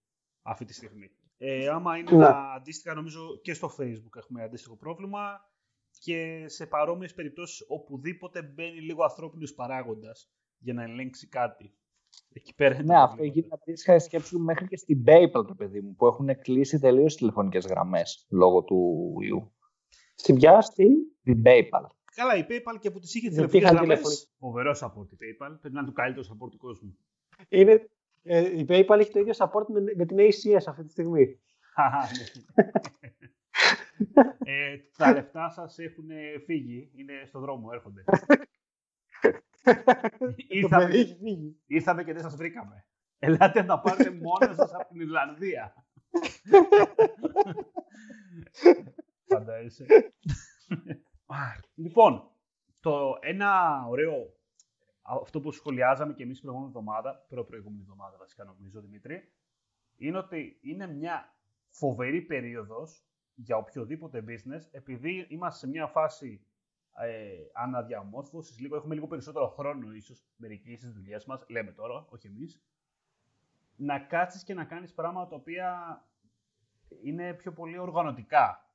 αυτή 0.43 0.65
τη 0.65 0.75
στιγμή. 0.75 1.11
Ε, 1.39 1.69
άμα 1.69 1.97
είναι 1.97 2.11
Ναι. 2.13 2.25
τα 2.25 2.53
αντίστοιχα, 2.57 2.95
νομίζω 2.95 3.41
και 3.43 3.55
στο 3.55 3.75
Facebook 3.79 4.17
έχουμε 4.17 4.43
αντίστοιχο 4.43 4.77
πρόβλημα 4.77 5.51
και 5.99 6.45
σε 6.49 6.67
παρόμοιες 6.67 7.15
περιπτώσεις 7.15 7.65
οπουδήποτε 7.69 8.43
μπαίνει 8.43 8.81
λίγο 8.81 9.03
ανθρώπινος 9.03 9.55
παράγοντας 9.55 10.31
για 10.59 10.75
να 10.75 10.83
ελέγξει 10.83 11.29
κάτι. 11.29 11.75
Εκεί 12.33 12.55
πέρα 12.55 12.83
ναι, 12.83 13.03
αυτό 13.03 13.25
γίνεται 13.25 13.55
αντίστοιχα 13.61 13.99
σκέψη 13.99 14.39
μέχρι 14.39 14.67
και 14.67 14.77
στην 14.77 15.05
PayPal, 15.07 15.47
το 15.47 15.55
παιδί 15.57 15.81
μου, 15.81 15.95
που 15.95 16.07
έχουν 16.07 16.41
κλείσει 16.41 16.79
τελείως 16.79 17.17
τηλεφωνικές 17.17 17.67
γραμμές 17.67 18.27
λόγω 18.31 18.63
του 18.63 19.15
ιού. 19.21 19.53
Στην 20.15 20.35
ποια, 20.35 20.61
στην; 20.61 20.93
Στην 21.21 21.43
PayPal. 21.47 21.87
Καλά, 22.15 22.37
η 22.37 22.47
PayPal 22.49 22.79
και 22.81 22.91
που 22.91 22.99
τη 22.99 23.19
είχε 23.19 23.29
τηλεφωνικές 23.29 23.71
γραμμές. 23.71 24.33
Φοβερός 24.39 24.83
support 24.85 25.07
η 25.13 25.17
PayPal. 25.21 25.57
Πρέπει 25.61 25.75
να 25.75 25.81
είναι 25.81 25.89
το 25.89 25.95
καλύτερο 25.95 26.27
support 26.33 26.51
του 26.51 26.59
κόσμου. 26.59 26.99
Είναι, 27.49 27.89
ε, 28.23 28.59
η 28.59 28.67
PayPal 28.69 28.99
έχει 28.99 29.11
το 29.11 29.21
ίδιο 29.21 29.33
support 29.37 29.67
με, 29.69 29.81
με 29.97 30.07
την 30.07 30.17
ACS 30.19 30.63
αυτή 30.67 30.85
τη 30.85 30.91
στιγμή. 30.91 31.41
Ναι. 34.15 34.37
ε, 34.45 34.79
τα 34.97 35.13
λεφτά 35.13 35.49
σας 35.49 35.79
έχουν 35.79 36.09
φύγει, 36.45 36.91
είναι 36.95 37.23
στο 37.27 37.41
δρόμο, 37.41 37.69
έρχονται. 37.73 38.05
ήρθαμε, 40.49 40.91
ήρθαμε 41.67 42.05
και 42.05 42.13
δεν 42.13 42.23
σας 42.23 42.37
βρήκαμε. 42.37 42.87
Ελάτε 43.19 43.61
να 43.61 43.67
τα 43.67 43.81
πάρετε 43.81 44.11
μόνο 44.11 44.55
σας 44.55 44.75
από 44.75 44.89
την 44.89 45.01
Ιρλανδία. 45.01 45.87
Φαντάζεσαι. 49.29 49.87
λοιπόν, 51.85 52.31
το 52.81 53.19
ένα 53.21 53.83
ωραίο, 53.89 54.35
αυτό 55.03 55.41
που 55.41 55.51
σχολιάζαμε 55.53 56.13
και 56.13 56.23
εμείς 56.23 56.41
προηγούμενη 56.41 56.73
εβδομάδα, 56.77 57.27
προ-προηγούμενη 57.29 57.83
εβδομάδα 57.83 58.17
βασικά 58.17 58.45
νομίζω, 58.45 58.81
Δημήτρη, 58.81 59.33
είναι 59.97 60.19
ότι 60.19 60.59
είναι 60.61 60.87
μια 60.87 61.37
φοβερή 61.69 62.23
περίοδος 62.23 63.07
για 63.35 63.57
οποιοδήποτε 63.57 64.25
business, 64.27 64.69
επειδή 64.71 65.27
είμαστε 65.29 65.59
σε 65.59 65.69
μια 65.69 65.87
φάση 65.87 66.47
ε, 66.95 67.33
αναδιαμόρφωσης, 67.53 68.59
λίγο, 68.59 68.77
έχουμε 68.77 68.95
λίγο 68.95 69.07
περισσότερο 69.07 69.49
χρόνο 69.49 69.93
ίσως 69.93 70.25
μερικοί 70.37 70.77
στις 70.77 70.93
δουλειές 70.93 71.25
μας, 71.25 71.45
λέμε 71.49 71.73
τώρα, 71.73 72.07
όχι 72.09 72.27
εμείς, 72.27 72.63
να 73.77 73.99
κάτσεις 73.99 74.45
και 74.45 74.55
να 74.55 74.65
κάνεις 74.65 74.93
πράγματα 74.95 75.29
τα 75.29 75.37
οποία 75.37 76.03
είναι 77.03 77.35
πιο 77.35 77.53
πολύ 77.53 77.79
οργανωτικά. 77.79 78.67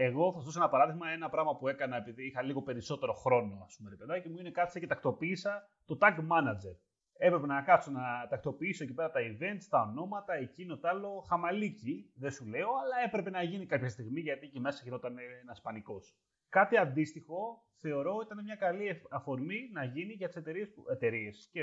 Εγώ 0.00 0.32
θα 0.32 0.38
σα 0.38 0.44
δώσω 0.44 0.58
ένα 0.58 0.68
παράδειγμα, 0.68 1.08
ένα 1.08 1.28
πράγμα 1.28 1.56
που 1.56 1.68
έκανα 1.68 1.96
επειδή 1.96 2.26
είχα 2.26 2.42
λίγο 2.42 2.62
περισσότερο 2.62 3.12
χρόνο, 3.12 3.62
ας 3.64 3.76
πούμε, 3.76 3.90
ρε 3.90 3.96
παιδάκι 3.96 4.28
μου, 4.28 4.38
είναι 4.38 4.50
κάτσε 4.50 4.78
και 4.78 4.86
τακτοποίησα 4.86 5.70
το 5.84 5.98
tag 6.00 6.16
manager. 6.18 6.76
Έπρεπε 7.18 7.46
να 7.46 7.62
κάτσω 7.62 7.90
να 7.90 8.26
τακτοποιήσω 8.28 8.84
εκεί 8.84 8.94
πέρα 8.94 9.10
τα 9.10 9.20
events, 9.20 9.66
τα 9.70 9.80
ονόματα, 9.80 10.34
εκείνο 10.34 10.78
το 10.78 10.88
άλλο, 10.88 11.24
χαμαλίκι, 11.28 12.12
δεν 12.14 12.30
σου 12.30 12.46
λέω, 12.46 12.68
αλλά 12.68 12.96
έπρεπε 13.06 13.30
να 13.30 13.42
γίνει 13.42 13.66
κάποια 13.66 13.88
στιγμή 13.88 14.20
γιατί 14.20 14.46
εκεί 14.46 14.60
μέσα 14.60 14.82
γινόταν 14.84 15.16
ένας 15.42 15.60
πανικός. 15.60 16.16
Κάτι 16.48 16.76
αντίστοιχο 16.76 17.64
θεωρώ 17.76 18.20
ήταν 18.24 18.44
μια 18.44 18.56
καλή 18.56 19.02
αφορμή 19.10 19.70
να 19.72 19.84
γίνει 19.84 20.12
για 20.12 20.28
τις 20.28 20.36
εταιρείες 20.90 21.48
και, 21.52 21.62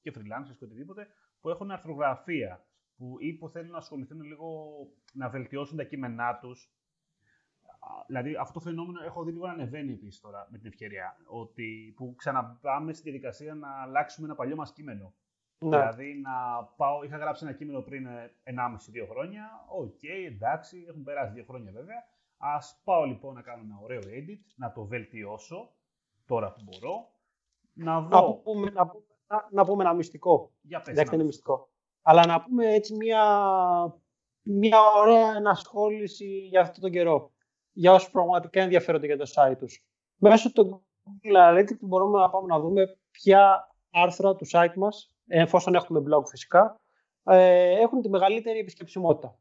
και 0.00 0.12
freelancers 0.16 0.56
και 0.58 0.64
οτιδήποτε 0.64 1.06
που 1.40 1.48
έχουν 1.48 1.70
αρθρογραφία 1.70 2.66
που 2.96 3.16
ή 3.18 3.32
που 3.32 3.48
θέλουν 3.48 3.70
να 3.70 3.78
ασχοληθούν 3.78 4.20
λίγο 4.22 4.76
να 5.12 5.28
βελτιώσουν 5.28 5.76
τα 5.76 5.84
κείμενά 5.84 6.38
τους. 6.38 6.70
Δηλαδή, 8.06 8.36
αυτό 8.36 8.52
το 8.52 8.60
φαινόμενο 8.60 9.04
έχω 9.04 9.22
δει 9.22 9.32
λίγο 9.32 9.46
να 9.46 9.52
ανεβαίνει 9.52 9.92
επίσης 9.92 10.20
τώρα 10.20 10.48
με 10.50 10.58
την 10.58 10.66
ευκαιρία. 10.66 11.16
Ότι 11.26 11.94
που 11.96 12.14
ξαναπάμε 12.16 12.92
στη 12.92 13.02
διαδικασία 13.02 13.54
να 13.54 13.68
αλλάξουμε 13.82 14.26
ένα 14.26 14.36
παλιό 14.36 14.56
μας 14.56 14.72
κείμενο. 14.72 15.14
Ναι. 15.58 15.68
Δηλαδή, 15.68 16.20
να 16.22 16.64
πάω, 16.76 17.02
είχα 17.02 17.16
γράψει 17.16 17.44
ένα 17.46 17.54
κείμενο 17.54 17.80
πριν 17.80 18.06
1,5-2 18.44 19.06
χρόνια. 19.10 19.64
OK, 19.68 19.88
okay, 19.88 20.32
εντάξει, 20.32 20.84
έχουν 20.88 21.02
περάσει 21.02 21.32
δύο 21.32 21.44
χρόνια 21.44 21.72
βέβαια. 21.72 22.04
Ας 22.38 22.58
πάω 22.84 23.04
λοιπόν 23.04 23.34
να 23.34 23.42
κάνω 23.42 23.62
ένα 23.62 23.78
ωραίο 23.82 24.00
edit, 24.00 24.40
να 24.56 24.72
το 24.72 24.84
βελτιώσω 24.84 25.72
τώρα 26.26 26.52
που 26.52 26.60
μπορώ. 26.64 27.10
Να 27.72 28.00
δω. 28.00 28.08
Να 28.08 28.34
πούμε, 28.34 28.70
να, 28.70 28.90
να, 29.50 29.64
πούμε 29.64 29.84
ένα 29.84 29.94
μυστικό. 29.94 30.52
Για 30.60 30.80
πες, 30.80 30.94
Δεν 30.94 31.08
είναι 31.12 31.24
μυστικό. 31.24 31.68
Αλλά 32.02 32.26
να 32.26 32.42
πούμε 32.42 32.74
έτσι 32.74 32.94
μια, 32.94 33.24
μια 34.42 34.78
ωραία 34.96 35.36
ενασχόληση 35.36 36.26
για 36.26 36.60
αυτόν 36.60 36.80
τον 36.80 36.90
καιρό. 36.90 37.30
Για 37.78 37.92
όσους 37.92 38.10
πραγματικά 38.10 38.62
ενδιαφέρονται 38.62 39.06
για 39.06 39.16
το 39.16 39.30
site 39.34 39.56
τους. 39.58 39.84
Μέσω 40.16 40.52
του 40.52 40.86
Google 41.04 41.36
Analytics 41.36 41.78
μπορούμε 41.80 42.18
να 42.20 42.30
πάμε 42.30 42.46
να 42.46 42.60
δούμε 42.60 42.98
ποια 43.10 43.68
άρθρα 43.90 44.36
του 44.36 44.46
site 44.52 44.74
μας, 44.76 45.14
εφόσον 45.26 45.74
έχουμε 45.74 46.00
blog 46.00 46.26
φυσικά, 46.26 46.80
ε, 47.24 47.80
έχουν 47.80 48.00
τη 48.02 48.08
μεγαλύτερη 48.08 48.58
επισκεψιμότητα. 48.58 49.38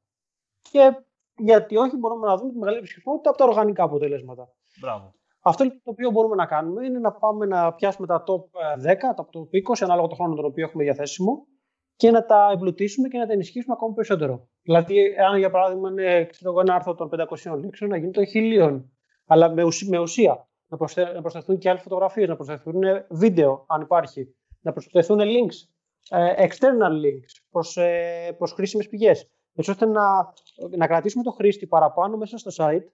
Και 0.61 1.03
γιατί 1.37 1.77
όχι, 1.77 1.97
μπορούμε 1.97 2.27
να 2.27 2.37
δούμε 2.37 2.51
τη 2.51 2.57
μεγαλύτερη 2.57 2.77
επισκεψιμότητα 2.77 3.29
από 3.29 3.37
τα 3.37 3.45
οργανικά 3.45 3.83
αποτελέσματα. 3.83 4.49
Μπράβο. 4.81 5.13
Αυτό 5.39 5.63
λοιπόν 5.63 5.81
το 5.83 5.91
οποίο 5.91 6.11
μπορούμε 6.11 6.35
να 6.35 6.45
κάνουμε 6.45 6.85
είναι 6.85 6.99
να 6.99 7.11
πάμε 7.11 7.45
να 7.45 7.73
πιάσουμε 7.73 8.07
τα 8.07 8.23
top 8.27 8.41
10, 8.83 8.85
ε, 8.85 8.95
τα 8.95 9.29
top 9.33 9.73
20, 9.73 9.81
ανάλογα 9.81 10.07
το 10.07 10.15
χρόνο 10.15 10.35
τον 10.35 10.45
οποίο 10.45 10.65
έχουμε 10.65 10.83
διαθέσιμο, 10.83 11.47
και 11.95 12.11
να 12.11 12.25
τα 12.25 12.49
εμπλουτίσουμε 12.53 13.07
και 13.07 13.17
να 13.17 13.25
τα 13.25 13.33
ενισχύσουμε 13.33 13.73
ακόμη 13.77 13.93
περισσότερο. 13.93 14.47
Δηλαδή, 14.61 15.15
αν 15.29 15.37
για 15.37 15.49
παράδειγμα 15.49 15.89
είναι 15.89 16.25
ξέρω, 16.25 16.59
ένα 16.59 16.75
άρθρο 16.75 16.95
των 16.95 17.09
500 17.09 17.59
λέξεων, 17.59 17.89
να 17.89 17.97
γίνει 17.97 18.11
των 18.11 18.23
1000. 18.33 18.83
Αλλά 19.25 19.49
με, 19.49 19.63
με 19.87 19.99
ουσία. 19.99 20.47
Να, 20.67 20.77
να 21.13 21.21
προσθεθούν 21.21 21.57
και 21.57 21.69
άλλες 21.69 21.81
φωτογραφίες, 21.81 22.27
να 22.27 22.35
προσθεθούν 22.35 22.81
βίντεο, 23.09 23.65
αν 23.67 23.81
υπάρχει. 23.81 24.35
Να 24.61 24.71
προσθεθούν 24.71 25.19
links, 25.19 25.69
ε, 26.09 26.47
external 26.47 26.91
links 26.91 27.43
προς, 27.49 27.77
ε, 27.77 28.35
προς 28.37 28.51
χρήσιμες 28.51 28.87
πηγές. 28.87 29.29
Έτσι 29.55 29.71
ώστε 29.71 29.85
να, 29.85 30.33
να 30.77 30.87
κρατήσουμε 30.87 31.23
το 31.23 31.31
χρήστη 31.31 31.67
παραπάνω 31.67 32.17
μέσα 32.17 32.37
στο 32.37 32.51
site, 32.55 32.85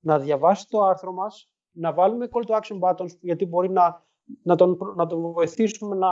να 0.00 0.18
διαβάσει 0.18 0.68
το 0.68 0.82
άρθρο 0.82 1.12
μας, 1.12 1.50
να 1.70 1.92
βάλουμε 1.92 2.28
call 2.30 2.50
to 2.50 2.60
action 2.60 2.78
buttons, 2.80 3.18
γιατί 3.20 3.46
μπορεί 3.46 3.70
να, 3.70 4.06
να, 4.42 4.56
τον, 4.56 4.78
να 4.96 5.06
τον 5.06 5.32
βοηθήσουμε 5.32 5.96
να 5.96 6.08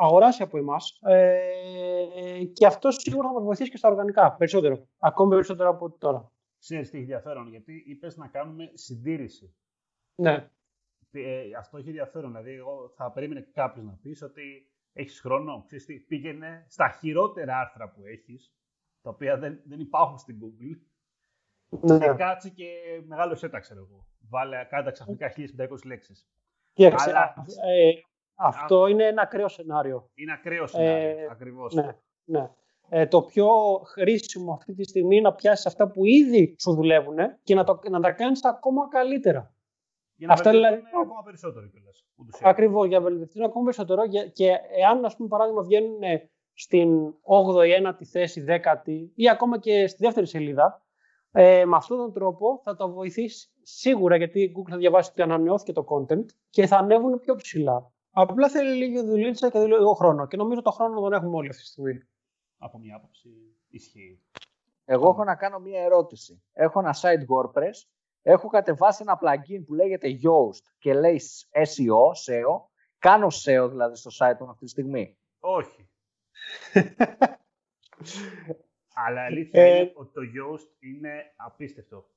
αγοράσει 0.00 0.42
από 0.42 0.58
εμάς. 0.58 0.98
Ε, 1.02 2.44
και 2.52 2.66
αυτό 2.66 2.90
σίγουρα 2.90 3.28
θα 3.28 3.34
μας 3.34 3.44
βοηθήσει 3.44 3.70
και 3.70 3.76
στα 3.76 3.88
οργανικά 3.88 4.32
περισσότερο. 4.32 4.88
Ακόμη 4.98 5.30
περισσότερο 5.30 5.68
από 5.68 5.90
τώρα. 5.90 6.32
Ξέρεις 6.58 6.90
τι 6.90 6.96
έχει 6.96 7.04
ενδιαφέρον, 7.04 7.48
γιατί 7.48 7.84
είπες 7.86 8.16
να 8.16 8.28
κάνουμε 8.28 8.70
συντήρηση. 8.74 9.54
Ναι. 10.14 10.50
Ε, 11.10 11.42
αυτό 11.58 11.76
έχει 11.76 11.88
ενδιαφέρον. 11.88 12.30
Δηλαδή, 12.30 12.52
εγώ 12.54 12.92
θα 12.96 13.12
περίμενε 13.12 13.48
κάποιος 13.52 13.84
να 13.84 13.98
πεις 14.02 14.22
ότι 14.22 14.70
έχεις 14.92 15.20
χρόνο. 15.20 15.62
Ξέρεις 15.66 15.84
τι, 15.84 15.98
πήγαινε 15.98 16.64
στα 16.68 16.88
χειρότερα 16.88 17.58
άρθρα 17.58 17.90
που 17.90 18.04
έχεις, 18.04 18.54
τα 19.02 19.10
οποία 19.10 19.38
δεν, 19.38 19.60
δεν 19.64 19.80
υπάρχουν 19.80 20.18
στην 20.18 20.38
Google. 20.40 20.80
Ναι. 21.68 21.98
Και 21.98 22.14
κάτσε 22.16 22.48
και 22.50 22.66
μεγάλο 23.06 23.34
σέτα, 23.34 23.58
ξέρω 23.58 23.80
εγώ. 23.80 24.06
Βάλε 24.28 24.64
κάτω 24.64 24.90
ξαφνικά 24.90 25.32
1500 25.36 25.84
λέξεις. 25.84 26.28
Κοίταξε, 26.72 27.10
Αλλά... 27.10 27.34
ε, 27.64 27.92
αυτό 28.40 28.86
είναι 28.86 29.04
ένα 29.04 29.22
ακραίο 29.22 29.48
σενάριο. 29.48 30.10
Είναι 30.14 30.32
ακραίο 30.32 30.66
σενάριο, 30.66 31.20
ε, 31.20 31.28
ακριβώς. 31.30 31.74
Ναι, 31.74 31.96
ναι. 32.24 32.50
Ε, 32.88 33.06
το 33.06 33.22
πιο 33.22 33.48
χρήσιμο 33.84 34.52
αυτή 34.52 34.74
τη 34.74 34.84
στιγμή 34.84 35.16
είναι 35.16 35.28
να 35.28 35.34
πιάσεις 35.34 35.66
αυτά 35.66 35.90
που 35.90 36.04
ήδη 36.04 36.56
σου 36.58 36.74
δουλεύουν 36.74 37.16
και 37.42 37.54
να, 37.54 37.64
το, 37.64 37.80
να 37.90 38.00
τα 38.00 38.12
κάνεις 38.12 38.44
ακόμα 38.44 38.88
καλύτερα. 38.88 39.54
Για 40.16 40.26
να 40.26 40.32
αυτά 40.32 40.50
δηλαδή, 40.50 40.82
ακόμα 41.02 41.22
περισσότερο 41.22 41.66
κιόλας. 41.66 42.04
Ακριβώς, 42.42 42.86
για 42.86 42.98
να 42.98 43.04
βελτιωθούν 43.04 43.42
ακόμα 43.42 43.64
περισσότερο 43.64 44.02
και 44.32 44.50
εάν, 44.78 45.04
ας 45.04 45.16
πούμε, 45.16 45.28
παράδειγμα, 45.28 45.62
βγαίνουν 45.62 45.98
στην 46.52 47.14
8η, 47.22 47.88
9η 47.88 48.04
θέση, 48.04 48.44
10η 48.48 49.10
ή 49.14 49.28
ακόμα 49.28 49.58
και 49.58 49.86
στη 49.86 50.04
δεύτερη 50.04 50.26
σελίδα, 50.26 50.84
ε, 51.32 51.64
με 51.64 51.76
αυτόν 51.76 51.98
τον 51.98 52.12
τρόπο 52.12 52.60
θα 52.64 52.76
το 52.76 52.92
βοηθήσεις 52.92 53.52
σίγουρα 53.62 54.16
γιατί 54.16 54.40
η 54.40 54.54
Google 54.56 54.70
θα 54.70 54.76
διαβάσει 54.76 55.10
ότι 55.10 55.22
ανανεώθηκε 55.22 55.72
το 55.72 55.84
content 55.88 56.24
και 56.50 56.66
θα 56.66 56.76
ανέβουν 56.76 57.20
πιο 57.20 57.34
ψηλά. 57.34 57.92
Απλά 58.10 58.48
θέλει 58.48 58.76
λίγη 58.76 59.02
δουλίτσα 59.02 59.50
και 59.50 59.58
λίγο 59.58 59.94
χρόνο. 59.94 60.26
Και 60.26 60.36
νομίζω 60.36 60.62
το 60.62 60.70
χρόνο 60.70 61.00
τον 61.00 61.12
έχουμε 61.12 61.36
όλοι 61.36 61.48
αυτή 61.48 61.62
τη 61.62 61.68
στιγμή. 61.68 62.02
Από 62.58 62.78
μια 62.78 62.96
άποψη 62.96 63.28
ισχύει. 63.68 64.20
Εγώ 64.84 65.08
έχω 65.08 65.24
να 65.24 65.36
κάνω 65.36 65.58
μια 65.58 65.82
ερώτηση. 65.82 66.42
Έχω 66.52 66.78
ένα 66.78 66.94
site 67.00 67.24
WordPress. 67.26 67.86
Έχω 68.22 68.48
κατεβάσει 68.48 69.02
ένα 69.02 69.18
plugin 69.22 69.64
που 69.66 69.74
λέγεται 69.74 70.08
Yoast 70.08 70.62
και 70.78 70.94
λέει 70.94 71.20
SEO, 71.50 72.10
SEO. 72.26 72.60
Κάνω 72.98 73.26
SEO 73.26 73.68
δηλαδή 73.70 73.96
στο 73.96 74.10
site 74.18 74.38
μου 74.40 74.50
αυτή 74.50 74.64
τη 74.64 74.70
στιγμή. 74.70 75.18
Όχι. 75.38 75.88
Αλλά 79.06 79.24
αλήθεια 79.24 79.62
ε, 79.62 79.76
είναι 79.76 79.92
ότι 79.94 80.12
το 80.12 80.20
Yoast 80.20 80.68
είναι 80.78 81.32
απίστευτο 81.36 82.08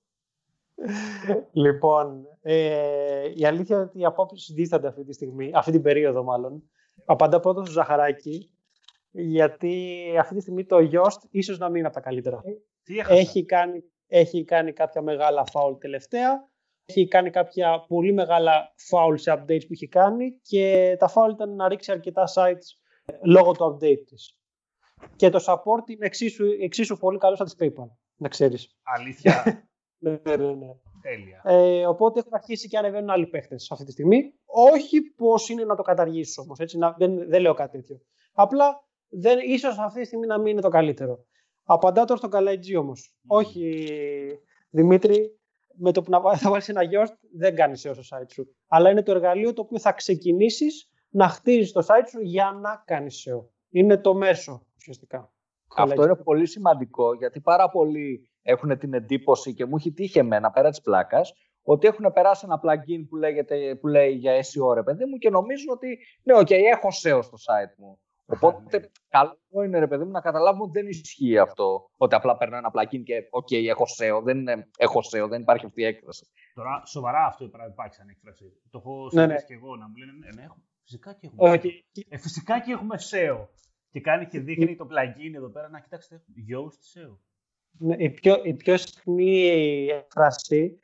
λοιπόν, 1.52 2.26
ε, 2.42 3.32
η 3.36 3.46
αλήθεια 3.46 3.76
είναι 3.76 3.86
ότι 3.86 4.00
οι 4.00 4.06
απόψεις 4.06 4.54
δίστανται 4.56 4.88
αυτή 4.88 5.04
τη 5.04 5.14
στιγμή, 5.14 5.52
αυτή 5.54 5.72
την 5.72 5.82
περίοδο 5.82 6.24
μάλλον. 6.24 6.64
Απαντά 7.06 7.40
πρώτα 7.40 7.64
στο 7.64 7.72
Ζαχαράκι, 7.72 8.52
γιατί 9.12 10.04
αυτή 10.20 10.36
τη 10.36 10.42
στιγμή 10.42 10.66
το 10.66 10.78
Yoast 10.92 11.28
ίσως 11.30 11.58
να 11.58 11.68
μην 11.68 11.76
είναι 11.76 11.88
από 11.88 11.96
τα 11.96 12.02
καλύτερα. 12.02 12.42
έχει, 13.10 13.46
κάνει, 13.46 13.84
έχει 14.08 14.44
κάνει 14.44 14.74
κάποια 14.74 15.02
μεγάλα 15.02 15.44
foul 15.54 15.80
τελευταία, 15.80 16.50
έχει 16.86 17.08
κάνει 17.08 17.30
κάποια 17.30 17.86
πολύ 17.88 18.14
μεγάλα 18.14 18.74
foul 18.92 19.14
σε 19.14 19.34
updates 19.34 19.66
που 19.68 19.74
έχει 19.74 19.88
κάνει 19.88 20.40
και 20.42 20.96
τα 21.00 21.10
foul 21.10 21.32
ήταν 21.32 21.56
να 21.56 21.68
ρίξει 21.68 21.92
αρκετά 21.92 22.24
sites 22.36 22.68
λόγω 23.24 23.52
του 23.52 23.66
update 23.66 24.04
της. 24.06 24.38
Και 25.16 25.30
το 25.30 25.44
support 25.48 25.90
είναι 25.90 26.06
εξίσου, 26.06 26.46
εξίσου 26.62 26.98
πολύ 26.98 27.18
καλό 27.18 27.36
σαν 27.36 27.46
της 27.46 27.56
PayPal, 27.60 27.90
να 28.16 28.28
ξέρεις. 28.28 28.78
Αλήθεια. 28.84 29.44
Ναι, 30.04 30.36
ναι, 30.36 30.54
ναι. 30.54 30.76
Τέλεια. 31.02 31.42
Ε, 31.44 31.86
οπότε 31.86 32.20
έχουν 32.20 32.34
αρχίσει 32.34 32.68
και 32.68 32.78
ανεβαίνουν 32.78 33.10
άλλοι 33.10 33.28
παίχτες 33.28 33.72
αυτή 33.72 33.86
τη 33.86 33.92
στιγμή. 33.92 34.34
Όχι 34.46 35.02
πώς 35.02 35.50
είναι 35.50 35.64
να 35.64 35.76
το 35.76 35.82
καταργήσει 35.82 36.40
όμως. 36.40 36.60
Δεν, 36.98 37.30
δεν 37.30 37.42
λέω 37.42 37.54
κάτι 37.54 37.78
τέτοιο. 37.78 38.02
Απλά 38.34 38.84
δεν, 39.10 39.40
ίσως 39.40 39.78
αυτή 39.78 40.00
τη 40.00 40.06
στιγμή 40.06 40.26
να 40.26 40.38
μην 40.38 40.48
είναι 40.48 40.62
το 40.62 40.70
καλύτερο. 40.70 41.26
Απαντάω 41.64 42.06
τώρα 42.06 42.18
στον 42.18 42.30
Καλαϊτζή 42.30 42.76
όμως. 42.76 43.16
Όχι, 43.28 43.88
Δημήτρη, 44.70 45.40
με 45.74 45.92
το 45.92 46.02
που 46.02 46.10
να, 46.10 46.38
θα 46.38 46.50
βάλεις 46.50 46.70
ένα 46.70 46.84
γιόρτ 46.84 47.12
δεν 47.34 47.56
κάνεις 47.56 47.88
SEO 47.88 47.92
στο 47.94 48.18
site 48.18 48.32
σου. 48.32 48.56
Αλλά 48.68 48.90
είναι 48.90 49.04
το 49.04 49.12
εργαλείο 49.12 49.54
το 49.54 49.62
οποίο 49.62 49.80
θα 49.80 49.92
ξεκινήσεις 49.92 50.92
να 51.10 51.28
χτίζεις 51.28 51.72
το 51.72 51.86
site 51.88 52.08
σου 52.10 52.20
για 52.22 52.60
να 52.62 52.84
κάνεις 52.86 53.28
SEO. 53.28 53.48
Είναι 53.70 53.98
το 53.98 54.14
μέσο 54.14 54.66
ουσιαστικά. 54.78 55.34
Αυτό 55.76 56.04
είναι 56.04 56.16
πολύ 56.16 56.48
σημαντικό 56.48 57.14
γιατί 57.14 57.42
πάρα 57.42 57.70
πολλοί 57.70 58.30
έχουν 58.44 58.78
την 58.78 58.94
εντύπωση 58.94 59.54
και 59.54 59.66
μου 59.66 59.76
έχει 59.76 59.92
τύχει 59.92 60.20
εμένα 60.20 60.52
πέρα 60.52 60.70
της 60.70 60.82
πλάκας 60.82 61.34
ότι 61.64 61.88
έχουν 61.88 62.14
περάσει 62.14 62.46
ένα 62.46 62.60
plugin 62.64 63.06
που, 63.10 63.16
λέγεται, 63.16 63.76
που 63.76 63.88
λέει 63.88 64.12
για 64.12 64.34
SEO 64.34 64.74
ρε 64.74 64.84
παιδί 64.84 65.06
μου 65.06 65.18
και 65.18 65.30
νομίζουν 65.30 65.70
ότι 65.70 65.98
ναι, 66.24 66.38
OK, 66.38 66.52
έχω 66.52 66.88
SEO 66.88 67.20
στο 67.24 67.38
site 67.38 67.76
μου. 67.78 68.00
Οπότε, 68.26 68.92
καλό 69.10 69.64
είναι 69.66 69.80
ρε 69.80 69.88
παιδί 69.88 70.04
μου 70.04 70.12
να 70.12 70.22
καταλάβουμε 70.22 70.64
ότι 70.64 70.80
δεν 70.80 70.88
ισχύει 70.88 71.38
αυτό. 71.38 71.90
Ότι 71.98 72.16
απλά 72.16 72.38
παίρνω 72.38 72.58
ένα 72.58 72.72
plugin 72.74 73.04
και 73.04 73.28
OK, 73.30 73.48
okay, 73.50 73.66
έχω 73.68 73.84
SEO. 73.98 74.22
Δεν, 74.24 74.48
έχω 74.78 75.00
SEO, 75.12 75.28
δεν 75.30 75.42
υπάρχει 75.42 75.66
αυτή 75.66 75.82
η 75.82 75.86
έκφραση. 75.86 76.26
Τώρα, 76.54 76.84
σοβαρά 76.86 77.26
αυτό 77.26 77.46
υπάρχει 77.46 77.96
σαν 77.96 78.10
έκφραση. 78.10 78.62
Το 78.70 78.78
έχω 78.78 79.10
ναι, 79.12 79.26
ναι. 79.26 79.36
και 79.36 79.54
εγώ 79.54 79.76
να 79.76 79.88
μου 79.88 79.96
λένε 79.96 80.12
ναι, 80.12 80.42
ναι, 80.42 80.48
φυσικά 80.84 81.14
και 81.14 81.28
έχουμε. 81.28 81.60
Okay. 81.64 81.70
Ε, 82.10 82.18
φυσικά 82.18 82.60
και 82.60 82.72
έχουμε 82.72 82.96
SEO. 83.12 83.48
Και 83.92 84.02
κάνει 84.02 84.26
και 84.26 84.40
δείχνει 84.40 84.76
το 84.76 84.88
plugin 84.92 85.36
εδώ 85.36 85.50
πέρα 85.50 85.70
να 85.70 85.80
κοιτάξτε, 85.80 86.24
Yoast 86.50 87.00
SEO. 87.00 87.18
Ναι, 87.78 87.96
η, 87.98 88.10
πιο, 88.10 88.42
η 88.44 88.54
πιο 88.54 88.78
συχνή 88.78 89.88
έκφραση 89.88 90.80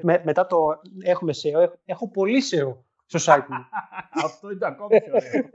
με, 0.00 0.22
μετά 0.24 0.46
το 0.46 0.56
έχουμε 1.02 1.32
SEO, 1.42 1.60
έχω, 1.60 1.80
έχω 1.84 2.10
πολύ 2.10 2.42
SEO 2.50 2.76
στο 3.06 3.32
site 3.32 3.46
μου. 3.48 3.64
Αυτό 4.24 4.50
είναι 4.50 4.66
ακόμη 4.66 5.00
πιο 5.00 5.12
ωραίο. 5.14 5.50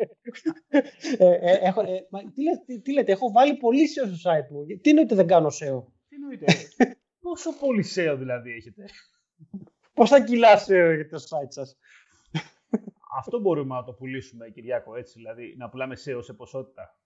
ε, 1.18 1.52
ε, 1.52 1.58
έχω, 1.62 1.82
ε, 1.82 2.08
τι, 2.34 2.44
λέτε, 2.44 2.78
τι, 2.84 2.94
λέτε, 2.94 3.12
έχω 3.12 3.32
βάλει 3.32 3.58
πολύ 3.58 3.88
SEO 3.88 4.12
στο 4.16 4.32
site 4.32 4.50
μου. 4.50 4.66
Τι 4.82 4.90
εννοείται 4.90 5.16
δεν 5.16 5.28
κάνω 5.28 5.48
SEO. 5.48 5.84
Τι 6.08 6.16
εννοείται; 6.16 6.46
Πόσο 7.22 7.58
πολύ 7.60 7.86
SEO 7.96 8.16
δηλαδή 8.18 8.52
έχετε; 8.52 8.86
Πόσα 9.94 10.24
κιλά 10.24 10.58
SEO 10.58 10.70
έχετε 10.70 11.18
στο 11.18 11.38
site 11.38 11.52
σας; 11.52 11.78
Αυτό 13.18 13.40
μπορούμε 13.40 13.76
να 13.76 13.84
το 13.84 13.94
πουλήσουμε, 13.94 14.50
Κυριάκο, 14.50 14.96
έτσι, 14.96 15.14
δηλαδή, 15.16 15.56
να 15.58 15.70
πουλάμε 15.70 15.96
SEO 16.06 16.20
σε 16.20 16.34
ποσότητα. 16.34 16.98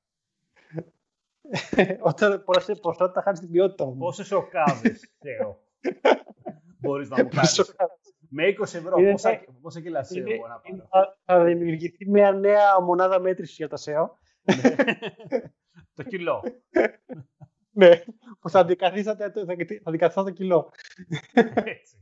Όταν 2.09 2.43
πολλά 2.43 2.59
σε 2.59 2.75
ποσότητα 2.75 3.21
χάνεις 3.21 3.39
την 3.39 3.51
ποιότητα 3.51 3.85
μου. 3.85 3.97
Πόσες 3.97 4.31
οκάδε 4.31 4.99
SEO 5.23 5.55
μπορείς 6.81 7.09
να 7.09 7.23
μου 7.23 7.29
κάνεις. 7.29 7.73
Με 8.33 8.43
20 8.47 8.61
ευρώ, 8.61 8.99
είναι, 8.99 9.11
πόσα, 9.11 9.29
ναι. 9.29 9.39
πόσα 9.61 9.81
κιλά 9.81 10.05
SEO 10.05 10.23
μπορώ 10.37 10.47
να 10.47 10.59
πάρω. 10.59 10.87
Θα, 10.89 11.17
θα 11.25 11.43
δημιουργηθεί 11.43 12.09
μια 12.09 12.31
νέα 12.31 12.81
μονάδα 12.81 13.19
μέτρησης 13.19 13.55
για 13.55 13.67
τα 13.67 13.77
SEO. 13.83 14.09
Ναι. 14.61 14.75
το 15.93 16.03
κιλό. 16.03 16.43
ναι, 17.71 17.89
που 18.39 18.49
θα 18.49 18.59
αντικαθίσατε 18.59 19.31
θα 20.09 20.23
το 20.23 20.31
κιλό. 20.31 20.71
Έτσι. 21.53 22.01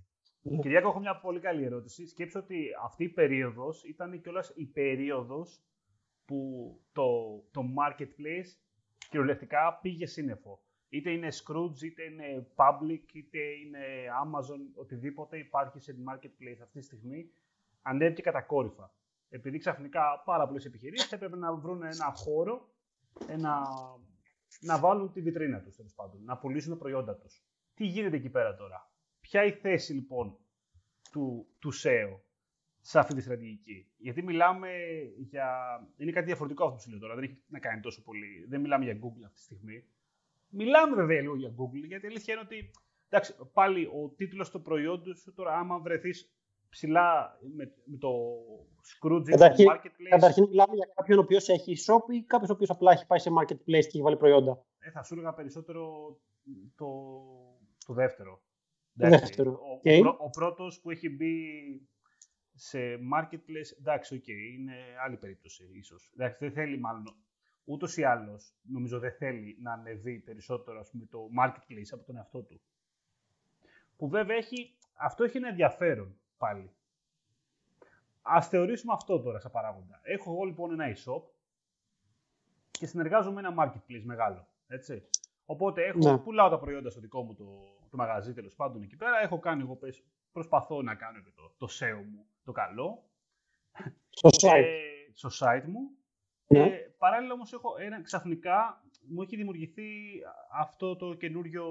Κυριάκο, 0.61 0.87
έχω 0.87 0.99
μια 0.99 1.19
πολύ 1.19 1.39
καλή 1.39 1.63
ερώτηση. 1.63 2.07
Σκέψω 2.07 2.39
ότι 2.39 2.67
αυτή 2.83 3.03
η 3.03 3.09
περίοδος 3.09 3.83
ήταν 3.83 4.21
κιόλας 4.21 4.51
η 4.55 4.65
περίοδος 4.65 5.63
που 6.25 6.71
το, 6.91 7.07
το 7.51 7.61
marketplace 7.79 8.68
κυριολεκτικά 9.09 9.79
πήγε 9.81 10.05
σύννεφο 10.05 10.59
είτε 10.89 11.11
είναι 11.11 11.27
Scrooge, 11.31 11.81
είτε 11.81 12.03
είναι 12.03 12.47
Public, 12.55 13.13
είτε 13.13 13.39
είναι 13.39 13.79
Amazon, 14.23 14.59
οτιδήποτε 14.75 15.37
υπάρχει 15.37 15.79
σε 15.79 15.95
marketplace 16.09 16.59
αυτή 16.63 16.79
τη 16.79 16.85
στιγμή, 16.85 17.31
ανέβηκε 17.81 18.21
κατακόρυφα. 18.21 18.93
Επειδή 19.29 19.57
ξαφνικά 19.57 20.21
πάρα 20.25 20.47
πολλές 20.47 20.65
επιχειρήσεις 20.65 21.11
έπρεπε 21.11 21.35
να 21.35 21.53
βρουν 21.53 21.83
ένα 21.83 22.13
χώρο, 22.15 22.69
ένα, 23.27 23.63
να 24.59 24.79
βάλουν 24.79 25.11
τη 25.11 25.21
βιτρίνα 25.21 25.61
τους 25.61 25.75
τέλος 25.75 25.93
πάντων, 25.93 26.23
να 26.23 26.37
πουλήσουν 26.37 26.71
τα 26.71 26.77
προϊόντα 26.77 27.15
τους. 27.15 27.43
Τι 27.73 27.85
γίνεται 27.85 28.15
εκεί 28.15 28.29
πέρα 28.29 28.55
τώρα, 28.55 28.91
Ποια 29.21 29.43
η 29.43 29.51
θέση 29.51 29.93
λοιπόν 29.93 30.37
του, 31.11 31.47
του 31.59 31.71
SEO 31.83 32.19
σε 32.81 32.99
αυτή 32.99 33.13
τη 33.15 33.21
στρατηγική. 33.21 33.87
Γιατί 33.97 34.23
μιλάμε 34.23 34.69
για. 35.17 35.49
Είναι 35.97 36.11
κάτι 36.11 36.25
διαφορετικό 36.25 36.63
αυτό 36.63 36.75
που 36.75 36.81
σου 36.81 36.89
λέω 36.89 36.99
τώρα. 36.99 37.15
Δεν 37.15 37.23
έχει 37.23 37.37
να 37.47 37.59
κάνει 37.59 37.81
τόσο 37.81 38.03
πολύ. 38.03 38.45
Δεν 38.49 38.61
μιλάμε 38.61 38.83
για 38.83 38.93
Google 38.93 39.23
αυτή 39.25 39.35
τη 39.35 39.41
στιγμή. 39.41 39.83
Μιλάμε 40.49 40.95
βέβαια 40.95 41.21
λίγο 41.21 41.35
για 41.35 41.49
Google, 41.49 41.87
γιατί 41.87 42.05
η 42.05 42.09
αλήθεια 42.09 42.33
είναι 42.33 42.43
ότι 42.45 42.71
εντάξει, 43.09 43.35
πάλι 43.53 43.85
ο 43.85 44.09
τίτλος 44.15 44.49
του 44.49 44.61
προϊόντος 44.61 45.19
σου 45.19 45.33
τώρα, 45.33 45.53
άμα 45.57 45.79
βρεθείς 45.79 46.33
ψηλά 46.69 47.39
με, 47.55 47.73
με 47.85 47.97
το 47.97 48.09
Scrooge 48.89 49.23
καταρχήν, 49.29 49.65
marketplace. 49.71 50.09
Καταρχήν 50.09 50.47
μιλάμε 50.47 50.75
για 50.75 50.91
κάποιον 50.95 51.17
ο 51.17 51.21
οποίος 51.21 51.49
έχει 51.49 51.73
shop 51.85 52.13
ή 52.13 52.23
κάποιος 52.23 52.49
ο 52.49 52.53
οποίος 52.53 52.69
απλά 52.69 52.91
έχει 52.91 53.05
πάει 53.05 53.19
σε 53.19 53.29
marketplace 53.39 53.63
και 53.65 53.75
έχει 53.93 54.01
βάλει 54.01 54.17
προϊόντα. 54.17 54.65
Ε, 54.79 54.91
θα 54.91 55.03
σου 55.03 55.13
έλεγα 55.13 55.33
περισσότερο 55.33 56.15
το, 56.75 56.87
το 57.85 57.93
δεύτερο. 57.93 58.41
δεύτερο. 58.93 59.51
Ο, 59.51 59.79
okay. 59.83 60.01
ο, 60.05 60.23
ο 60.23 60.29
πρώτος 60.29 60.79
που 60.81 60.91
έχει 60.91 61.09
μπει 61.09 61.33
σε 62.59 62.79
marketplace, 63.13 63.77
εντάξει, 63.79 64.23
okay, 64.23 64.53
είναι 64.57 64.73
άλλη 65.05 65.17
περίπτωση 65.17 65.69
ίσως. 65.73 66.11
Εντάξει, 66.13 66.37
δεν 66.39 66.51
θέλει 66.51 66.79
μάλλον 66.79 67.15
ούτως 67.63 67.97
ή 67.97 68.03
άλλως 68.03 68.53
νομίζω 68.61 68.99
δεν 68.99 69.11
θέλει 69.11 69.57
να 69.61 69.71
ανεβεί 69.73 70.19
περισσότερο 70.19 70.79
ας 70.79 70.89
πούμε, 70.89 71.05
το 71.05 71.29
marketplace 71.39 71.89
από 71.91 72.03
τον 72.03 72.15
εαυτό 72.15 72.41
του. 72.41 72.61
Που 73.97 74.09
βέβαια 74.09 74.35
έχει, 74.35 74.75
αυτό 74.93 75.23
έχει 75.23 75.37
ένα 75.37 75.47
ενδιαφέρον 75.47 76.19
πάλι. 76.37 76.71
Α 78.21 78.41
θεωρήσουμε 78.41 78.93
αυτό 78.93 79.21
τώρα 79.21 79.39
σαν 79.39 79.51
παράγοντα. 79.51 79.99
Έχω 80.03 80.31
εγώ 80.31 80.43
λοιπόν 80.43 80.71
ένα 80.71 80.95
e-shop 80.95 81.23
και 82.71 82.85
συνεργάζομαι 82.85 83.41
με 83.41 83.47
ένα 83.47 83.63
marketplace 83.63 84.03
μεγάλο. 84.03 84.47
Έτσι. 84.67 85.03
Οπότε 85.45 85.85
έχω, 85.85 86.11
ναι. 86.11 86.17
πουλάω 86.17 86.49
τα 86.49 86.59
προϊόντα 86.59 86.89
στο 86.89 86.99
δικό 86.99 87.23
μου 87.23 87.35
το, 87.35 87.45
το 87.89 87.97
μαγαζί 87.97 88.33
τέλος 88.33 88.55
πάντων 88.55 88.81
εκεί 88.81 88.95
πέρα. 88.95 89.19
Έχω 89.21 89.39
κάνει 89.39 89.61
εγώ 89.61 89.79
προσπαθώ 90.31 90.81
να 90.81 90.95
κάνω 90.95 91.19
και 91.19 91.31
το, 91.35 91.53
το 91.57 91.67
SEO 91.79 92.03
μου 92.11 92.25
το 92.49 92.55
καλό. 92.61 93.03
Στο 94.09 94.29
site. 94.29 94.63
Ε, 94.63 95.11
στο 95.13 95.29
site 95.39 95.65
μου. 95.67 95.89
Ναι. 96.47 96.59
Ε, 96.59 96.95
παράλληλα 96.97 97.33
όμως 97.33 97.53
έχω 97.53 97.77
ένα, 97.79 98.01
ξαφνικά 98.01 98.83
μου 99.07 99.21
έχει 99.21 99.35
δημιουργηθεί 99.35 99.89
αυτό 100.51 100.95
το 100.95 101.13
καινούριο 101.13 101.65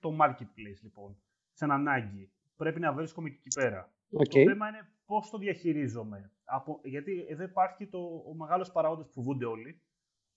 το 0.00 0.16
marketplace 0.20 0.80
λοιπόν, 0.82 1.22
σαν 1.52 1.70
ανάγκη. 1.70 2.32
Πρέπει 2.56 2.80
να 2.80 2.92
βρίσκομαι 2.92 3.28
εκεί 3.28 3.48
πέρα. 3.54 3.92
Okay. 4.18 4.28
Το 4.28 4.40
θέμα 4.48 4.68
είναι 4.68 4.88
πώς 5.06 5.30
το 5.30 5.38
διαχειρίζομαι. 5.38 6.32
Από, 6.44 6.80
γιατί 6.84 7.26
εδώ 7.28 7.42
υπάρχει 7.42 7.86
το, 7.86 7.98
ο 8.26 8.34
μεγάλος 8.34 8.72
παράγοντας 8.72 9.06
που 9.06 9.12
φοβούνται 9.12 9.44
όλοι, 9.44 9.82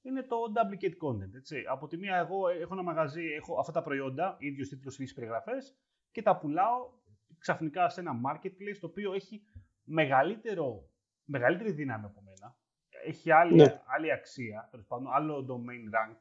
είναι 0.02 0.24
το 0.24 0.38
duplicate 0.56 1.08
content. 1.08 1.34
Έτσι. 1.36 1.64
Από 1.68 1.88
τη 1.88 1.98
μία 1.98 2.16
εγώ 2.16 2.48
έχω 2.48 2.74
ένα 2.74 2.84
μαγαζί, 2.84 3.24
έχω 3.24 3.60
αυτά 3.60 3.72
τα 3.72 3.82
προϊόντα, 3.82 4.36
ίδιος 4.40 4.70
τίτλος, 4.70 4.94
ίδιες 4.94 5.14
περιγραφές 5.14 5.78
και 6.12 6.22
τα 6.22 6.38
πουλάω 6.38 6.90
ξαφνικά 7.38 7.90
σε 7.90 8.00
ένα 8.00 8.12
marketplace 8.28 8.78
το 8.80 8.88
οποίο 8.88 9.14
έχει 9.14 9.44
μεγαλύτερο, 9.84 10.90
μεγαλύτερη 11.24 11.72
δύναμη 11.72 12.06
από 12.06 12.22
μένα 12.22 12.58
έχει 13.04 13.32
άλλη, 13.32 13.56
ναι. 13.56 13.82
άλλη 13.86 14.12
αξία, 14.12 14.68
τέλος 14.72 14.86
πάντων, 14.86 15.14
άλλο 15.14 15.46
domain 15.50 15.96
rank. 15.96 16.18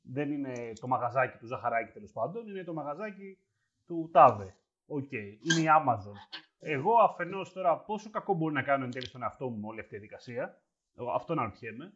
Δεν 0.00 0.32
είναι 0.32 0.72
το 0.80 0.86
μαγαζάκι 0.86 1.38
του 1.38 1.46
Ζαχαράκη 1.46 1.92
τέλος 1.92 2.12
πάντων, 2.12 2.48
είναι 2.48 2.64
το 2.64 2.72
μαγαζάκι 2.72 3.38
του 3.86 4.10
τάδε. 4.12 4.56
OK, 4.86 5.04
okay. 5.04 5.36
είναι 5.40 5.60
η 5.60 5.66
Amazon. 5.68 6.38
Εγώ 6.58 6.98
αφενός 6.98 7.52
τώρα 7.52 7.78
πόσο 7.78 8.10
κακό 8.10 8.34
μπορεί 8.34 8.54
να 8.54 8.62
κάνω 8.62 8.84
εν 8.84 8.90
τέλει 8.90 9.06
στον 9.06 9.22
εαυτό 9.22 9.48
μου 9.48 9.68
όλη 9.68 9.80
αυτή 9.80 9.94
η 9.94 9.98
διαδικασία. 9.98 10.62
Εγώ 10.94 11.10
αυτό 11.10 11.34
αναρωτιέμαι. 11.34 11.92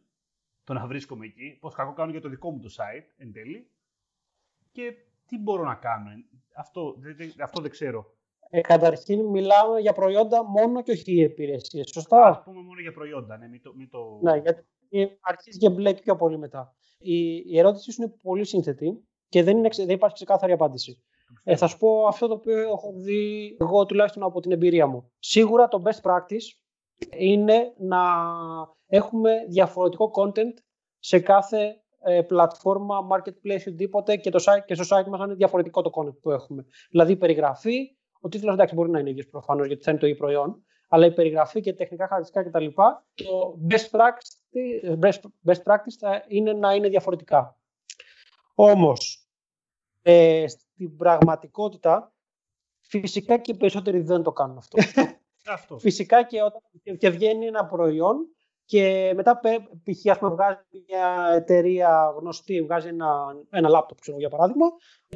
Το 0.63 0.73
να 0.73 0.87
βρίσκομαι 0.87 1.25
εκεί. 1.25 1.57
Πόσο 1.59 1.75
κακό 1.75 1.93
κάνω 1.93 2.11
για 2.11 2.21
το 2.21 2.29
δικό 2.29 2.51
μου 2.51 2.59
το 2.59 2.69
site 2.77 3.13
εν 3.17 3.31
τέλει. 3.31 3.71
Και 4.71 4.95
τι 5.25 5.37
μπορώ 5.37 5.63
να 5.63 5.75
κάνω. 5.75 6.09
Αυτό, 6.55 6.95
αυτό 7.41 7.61
δεν 7.61 7.71
ξέρω. 7.71 8.12
Ε, 8.55 8.61
καταρχήν 8.61 9.25
μιλάμε 9.25 9.79
για 9.79 9.93
προϊόντα 9.93 10.43
μόνο 10.43 10.81
και 10.81 10.91
όχι 10.91 11.11
για 11.11 11.23
υπηρεσίες, 11.23 11.89
σωστά; 11.93 12.25
Ας 12.27 12.43
πούμε 12.43 12.61
μόνο 12.61 12.81
για 12.81 12.93
προϊόντα, 12.93 13.37
ναι, 13.37 13.47
μην 13.47 13.61
το... 13.61 13.73
Μην 13.75 13.89
το... 13.89 14.19
Ναι, 14.21 14.37
γιατί 14.37 14.63
αρχίζει 15.21 15.57
και 15.57 15.69
μπλέκει 15.69 16.01
πιο 16.01 16.15
πολύ 16.15 16.37
μετά. 16.37 16.75
Η, 16.97 17.35
η 17.35 17.59
ερώτησή 17.59 17.91
σου 17.91 18.01
είναι 18.01 18.13
πολύ 18.21 18.45
σύνθετη 18.45 19.07
και 19.29 19.43
δεν, 19.43 19.57
είναι, 19.57 19.69
δεν 19.75 19.89
υπάρχει 19.89 20.15
ξεκάθαρη 20.15 20.51
απάντηση. 20.51 21.03
Ε, 21.43 21.55
θα 21.55 21.67
σου 21.67 21.77
πω 21.77 22.07
αυτό 22.07 22.27
το 22.27 22.33
οποίο 22.33 22.57
έχω 22.57 22.93
δει 22.95 23.57
εγώ 23.59 23.85
τουλάχιστον 23.85 24.23
από 24.23 24.39
την 24.39 24.51
εμπειρία 24.51 24.87
μου. 24.87 25.11
Σίγουρα 25.19 25.67
το 25.67 25.81
best 25.85 26.11
practice 26.11 26.47
είναι 27.17 27.73
να 27.77 28.01
έχουμε 28.87 29.31
διαφορετικό 29.49 30.11
content 30.15 30.53
σε 30.99 31.19
κάθε 31.19 31.83
ε, 32.03 32.21
πλατφόρμα, 32.21 33.07
marketplace, 33.11 33.59
οτιδήποτε 33.59 34.15
και, 34.15 34.29
το 34.29 34.43
site, 34.45 34.65
και 34.65 34.75
στο 34.75 34.97
site 34.97 35.07
μας 35.07 35.25
είναι 35.25 35.33
διαφορετικό 35.33 35.81
το 35.81 35.91
content 35.93 36.19
που 36.21 36.31
έχουμε. 36.31 36.65
Δηλαδή 36.89 37.15
περιγραφή, 37.15 37.95
ο 38.23 38.29
τίτλος 38.29 38.53
εντάξει 38.53 38.75
μπορεί 38.75 38.89
να 38.89 38.99
είναι 38.99 39.09
ίδιος 39.09 39.27
προφανώς 39.27 39.67
γιατί 39.67 39.83
θα 39.83 39.91
είναι 39.91 39.99
το 39.99 40.05
ίδιο 40.05 40.17
προϊόν, 40.19 40.65
αλλά 40.87 41.05
η 41.05 41.13
περιγραφή 41.13 41.61
και 41.61 41.73
τεχνικά 41.73 42.07
χαρακτηριστικά 42.07 42.59
κτλ. 42.59 42.81
Το 43.13 43.59
best 43.69 43.89
practice, 43.99 44.99
best, 44.99 45.19
best 45.45 45.63
practice 45.63 45.95
θα 45.99 46.23
είναι 46.27 46.53
να 46.53 46.73
είναι 46.73 46.89
διαφορετικά. 46.89 47.57
Όμως, 48.55 49.27
ε, 50.01 50.45
στην 50.47 50.97
πραγματικότητα 50.97 52.13
Φυσικά 52.99 53.37
και 53.37 53.51
οι 53.51 53.57
περισσότεροι 53.57 53.99
δεν 53.99 54.23
το 54.23 54.31
κάνουν 54.31 54.57
αυτό. 54.57 54.77
αυτό. 55.45 55.77
Φυσικά 55.77 56.23
και 56.23 56.41
όταν 56.41 56.61
και 56.97 57.09
βγαίνει 57.09 57.45
ένα 57.45 57.65
προϊόν 57.65 58.27
και 58.65 59.13
μετά 59.15 59.39
π.χ. 59.39 60.11
ας 60.11 60.19
πούμε 60.19 60.31
βγάζει 60.31 60.57
μια 60.87 61.29
εταιρεία 61.33 62.13
γνωστή, 62.19 62.61
βγάζει 62.61 62.87
ένα, 62.87 63.35
ένα 63.49 63.69
λάπτοπ 63.69 63.99
ξέρω, 63.99 64.17
για 64.17 64.29
παράδειγμα 64.29 64.65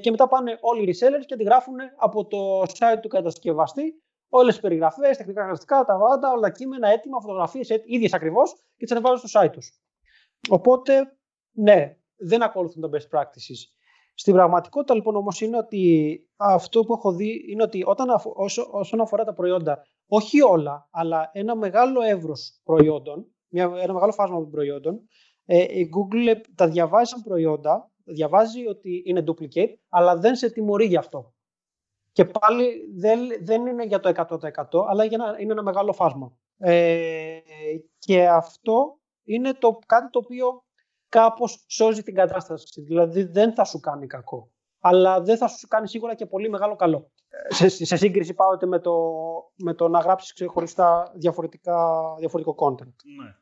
και 0.02 0.12
μετά 0.12 0.28
πάνε 0.28 0.58
όλοι 0.62 0.90
οι 0.90 0.94
resellers 0.94 1.26
και 1.26 1.34
αντιγράφουν 1.34 1.76
από 1.98 2.28
το 2.28 2.62
site 2.62 3.00
του 3.02 3.08
κατασκευαστή 3.08 4.02
όλες 4.30 4.54
τις 4.54 4.62
περιγραφές, 4.62 5.18
τεχνικά 5.18 5.42
χαρακτηριστικά, 5.42 5.86
τα 5.86 5.98
βάντα, 5.98 6.32
όλα 6.32 6.52
κείμενα, 6.52 6.88
έτοιμα, 6.88 7.22
φωτογραφίες, 7.22 7.70
ίδιες 7.86 8.14
ακριβώς 8.14 8.54
και 8.54 8.86
τις 8.86 8.92
ανεβάζουν 8.92 9.28
στο 9.28 9.42
site 9.42 9.52
τους. 9.52 9.82
Οπότε, 10.50 11.18
ναι, 11.52 11.98
δεν 12.16 12.42
ακολουθούν 12.42 12.82
τα 12.82 12.90
best 12.98 13.18
practices. 13.18 13.60
Στην 14.14 14.34
πραγματικότητα 14.34 14.94
λοιπόν 14.96 15.16
όμως 15.16 15.42
είναι 15.42 15.58
ότι 15.58 16.22
αυτό 16.36 16.84
που 16.84 16.94
έχω 16.94 17.12
δει 17.12 17.46
είναι 17.50 17.64
ότι 17.64 17.84
όταν, 17.86 18.08
όσο, 18.36 18.68
όσον 18.72 19.02
αφορά 19.02 19.24
τα 19.24 19.34
προϊόντα, 19.34 19.82
όχι 20.08 20.42
όλα, 20.42 20.88
αλλά 20.92 21.30
ένα 21.34 21.56
μεγάλο 21.56 22.02
εύρος 22.02 22.62
προϊόντων, 22.64 23.32
μια, 23.48 23.72
ένα 23.82 23.94
μεγάλο 23.94 24.12
φάσμα 24.12 24.48
προϊόντων, 24.48 25.08
ε, 25.46 25.80
η 25.80 25.90
Google 25.96 26.36
τα 26.56 26.68
διαβάζει 26.68 27.10
σαν 27.10 27.22
προϊόντα, 27.22 27.92
διαβάζει 28.04 28.68
ότι 28.68 29.04
είναι 29.06 29.24
duplicate, 29.28 29.74
αλλά 29.90 30.18
δεν 30.18 30.36
σε 30.36 30.50
τιμωρεί 30.50 30.86
γι' 30.86 30.98
αυτό. 30.98 31.34
Και 32.12 32.26
πάλι 32.26 32.94
δεν, 32.96 33.20
δεν 33.42 33.66
είναι 33.66 33.86
για 33.86 34.00
το 34.00 34.12
100% 34.16 34.88
αλλά 34.90 35.04
για 35.04 35.18
ένα, 35.22 35.40
είναι 35.40 35.52
ένα 35.52 35.64
μεγάλο 35.64 35.94
φάσμα. 35.94 36.38
Ε, 36.58 37.40
και 38.00 38.28
αυτό 38.28 39.00
είναι 39.24 39.54
το, 39.54 39.80
κάτι 39.86 40.10
το 40.10 40.20
οποίο 40.20 40.64
κάπως 41.10 41.66
σώζει 41.68 42.04
την 42.04 42.14
κατάσταση. 42.14 42.82
Δηλαδή 42.82 43.24
δεν 43.24 43.54
θα 43.54 43.64
σου 43.64 43.80
κάνει 43.80 44.08
κακό. 44.08 44.52
Αλλά 44.80 45.22
δεν 45.22 45.38
θα 45.38 45.48
σου 45.48 45.68
κάνει 45.68 45.88
σίγουρα 45.88 46.16
και 46.16 46.26
πολύ 46.26 46.50
μεγάλο 46.50 46.76
καλό. 46.76 47.12
Σε, 47.48 47.70
σε 47.70 47.96
σύγκριση 47.96 48.34
πάω 48.34 48.58
με 48.66 48.80
το, 48.80 48.94
με 49.56 49.74
το 49.74 49.88
να 49.88 50.00
γράψεις 50.00 50.34
ξεχωριστά 50.34 51.12
διαφορετικά, 51.16 52.00
διαφορετικό 52.18 52.56
content. 52.60 52.94
Ναι. 53.24 53.36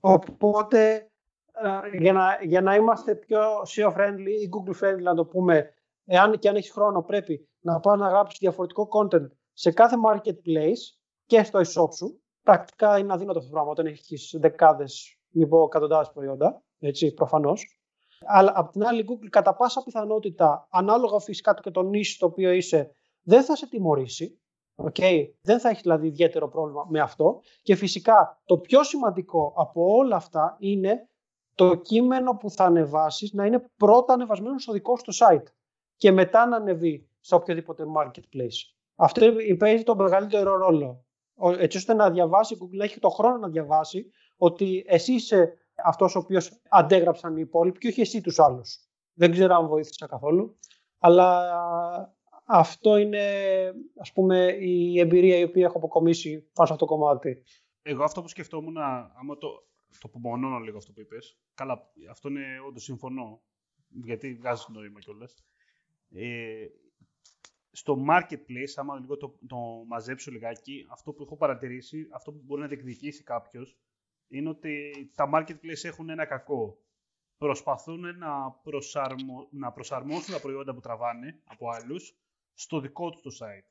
Οπότε 0.00 1.10
ε, 1.52 1.98
για 1.98 2.12
να, 2.12 2.38
για 2.42 2.60
να 2.60 2.74
είμαστε 2.74 3.14
πιο 3.14 3.40
SEO-friendly 3.60 4.34
ή 4.42 4.48
Google-friendly 4.52 5.02
να 5.02 5.14
το 5.14 5.24
πούμε, 5.26 5.70
εάν 6.04 6.38
και 6.38 6.48
αν 6.48 6.56
έχεις 6.56 6.70
χρόνο 6.72 7.02
πρέπει 7.02 7.48
να 7.60 7.80
πάω 7.80 7.96
να 7.96 8.08
γράψεις 8.08 8.38
διαφορετικό 8.38 8.88
content 8.90 9.26
σε 9.52 9.72
κάθε 9.72 9.96
marketplace 10.08 10.98
και 11.26 11.42
στο 11.42 11.58
e-shop 11.58 11.94
σου. 11.94 12.20
Πρακτικά 12.42 12.98
είναι 12.98 13.12
αδύνατο 13.12 13.38
αυτό 13.38 13.50
το 13.50 13.54
πράγμα 13.54 13.70
όταν 13.70 13.86
έχεις 13.86 14.36
δεκάδες 14.40 15.16
μην 15.36 15.48
πω 15.48 15.62
εκατοντάδες 15.62 16.10
προϊόντα, 16.10 16.62
έτσι, 16.78 17.14
προφανώς. 17.14 17.75
Αλλά 18.24 18.52
απ' 18.54 18.70
την 18.70 18.84
άλλη, 18.84 19.04
Google 19.08 19.28
κατά 19.30 19.54
πάσα 19.54 19.82
πιθανότητα, 19.82 20.68
ανάλογα 20.70 21.18
φυσικά 21.18 21.54
και 21.54 21.70
το 21.70 21.82
νήσι 21.82 22.12
στο 22.12 22.26
οποίο 22.26 22.50
είσαι, 22.50 22.90
δεν 23.22 23.44
θα 23.44 23.56
σε 23.56 23.66
τιμωρήσει. 23.66 24.40
Okay. 24.76 25.24
Δεν 25.42 25.60
θα 25.60 25.68
έχει 25.68 25.80
δηλαδή 25.80 26.06
ιδιαίτερο 26.06 26.48
πρόβλημα 26.48 26.86
με 26.88 27.00
αυτό. 27.00 27.40
Και 27.62 27.74
φυσικά 27.74 28.42
το 28.44 28.58
πιο 28.58 28.82
σημαντικό 28.82 29.52
από 29.56 29.96
όλα 29.96 30.16
αυτά 30.16 30.56
είναι 30.58 31.08
το 31.54 31.74
κείμενο 31.74 32.36
που 32.36 32.50
θα 32.50 32.64
ανεβάσεις 32.64 33.32
να 33.32 33.46
είναι 33.46 33.70
πρώτα 33.76 34.12
ανεβασμένο 34.12 34.58
στο 34.58 34.72
δικό 34.72 34.96
σου 34.96 35.24
site 35.24 35.46
και 35.96 36.12
μετά 36.12 36.46
να 36.46 36.56
ανεβεί 36.56 37.10
σε 37.20 37.34
οποιοδήποτε 37.34 37.84
marketplace. 37.96 38.74
Αυτό 38.96 39.26
παίζει 39.58 39.82
το 39.82 39.96
μεγαλύτερο 39.96 40.56
ρόλο. 40.56 41.04
Έτσι 41.58 41.76
ώστε 41.76 41.94
να 41.94 42.10
διαβάσει, 42.10 42.54
η 42.54 42.58
Google 42.60 42.80
έχει 42.84 42.98
το 43.00 43.08
χρόνο 43.08 43.36
να 43.36 43.48
διαβάσει 43.48 44.10
ότι 44.36 44.84
εσύ 44.86 45.12
είσαι 45.12 45.52
αυτός 45.84 46.14
ο 46.14 46.18
οποίος 46.18 46.60
αντέγραψαν 46.68 47.36
οι 47.36 47.40
υπόλοιποι 47.40 47.78
και 47.78 47.88
όχι 47.88 48.00
εσύ 48.00 48.20
τους 48.20 48.38
άλλους. 48.38 48.78
Δεν 49.12 49.30
ξέρω 49.30 49.54
αν 49.54 49.66
βοήθησα 49.66 50.06
καθόλου, 50.06 50.58
αλλά 50.98 51.50
αυτό 52.44 52.96
είναι 52.96 53.24
ας 53.96 54.12
πούμε 54.12 54.56
η 54.60 55.00
εμπειρία 55.00 55.36
η 55.38 55.42
οποία 55.42 55.66
έχω 55.66 55.76
αποκομίσει 55.76 56.50
πάνω 56.52 56.68
σε 56.68 56.72
αυτό 56.72 56.86
το 56.86 56.96
κομμάτι. 56.96 57.42
Εγώ 57.82 58.04
αυτό 58.04 58.22
που 58.22 58.28
σκεφτόμουν, 58.28 58.76
άμα 58.78 59.38
το, 59.38 59.48
το 60.00 60.10
απομονώνω 60.14 60.58
λίγο 60.58 60.76
αυτό 60.76 60.92
που 60.92 61.00
είπες, 61.00 61.38
καλά, 61.54 61.92
αυτό 62.10 62.28
είναι 62.28 62.44
όντως 62.66 62.82
συμφωνώ, 62.82 63.42
γιατί 63.88 64.34
βγάζει 64.34 64.64
νόημα 64.72 65.00
κιόλας. 65.00 65.44
Ε, 66.10 66.66
στο 67.70 68.04
marketplace, 68.08 68.72
άμα 68.76 68.98
λίγο 68.98 69.16
το, 69.16 69.38
το 69.46 69.56
μαζέψω 69.86 70.30
λιγάκι, 70.30 70.86
αυτό 70.90 71.12
που 71.12 71.22
έχω 71.22 71.36
παρατηρήσει, 71.36 72.08
αυτό 72.12 72.32
που 72.32 72.40
μπορεί 72.44 72.60
να 72.60 72.66
διεκδικήσει 72.66 73.22
κάποιος, 73.22 73.78
είναι 74.28 74.48
ότι 74.48 74.92
τα 75.14 75.30
marketplace 75.34 75.84
έχουν 75.84 76.08
ένα 76.08 76.24
κακό. 76.24 76.78
Προσπαθούν 77.38 78.18
να, 78.18 78.50
προσαρμο... 78.50 79.48
να 79.50 79.72
προσαρμόσουν 79.72 80.34
τα 80.34 80.40
προϊόντα 80.40 80.74
που 80.74 80.80
τραβάνε 80.80 81.40
από 81.44 81.68
άλλους 81.68 82.16
στο 82.54 82.80
δικό 82.80 83.10
τους 83.10 83.38
το 83.38 83.44
site. 83.44 83.70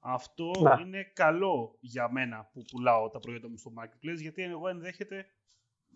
Αυτό 0.00 0.50
είναι 0.80 1.02
καλό 1.14 1.76
για 1.80 2.12
μένα 2.12 2.50
που 2.52 2.62
πουλάω 2.70 3.08
τα 3.10 3.18
προϊόντα 3.18 3.48
μου 3.48 3.56
στο 3.56 3.72
marketplace, 3.78 4.20
γιατί 4.20 4.42
εγώ 4.42 4.68
ενδέχεται 4.68 5.26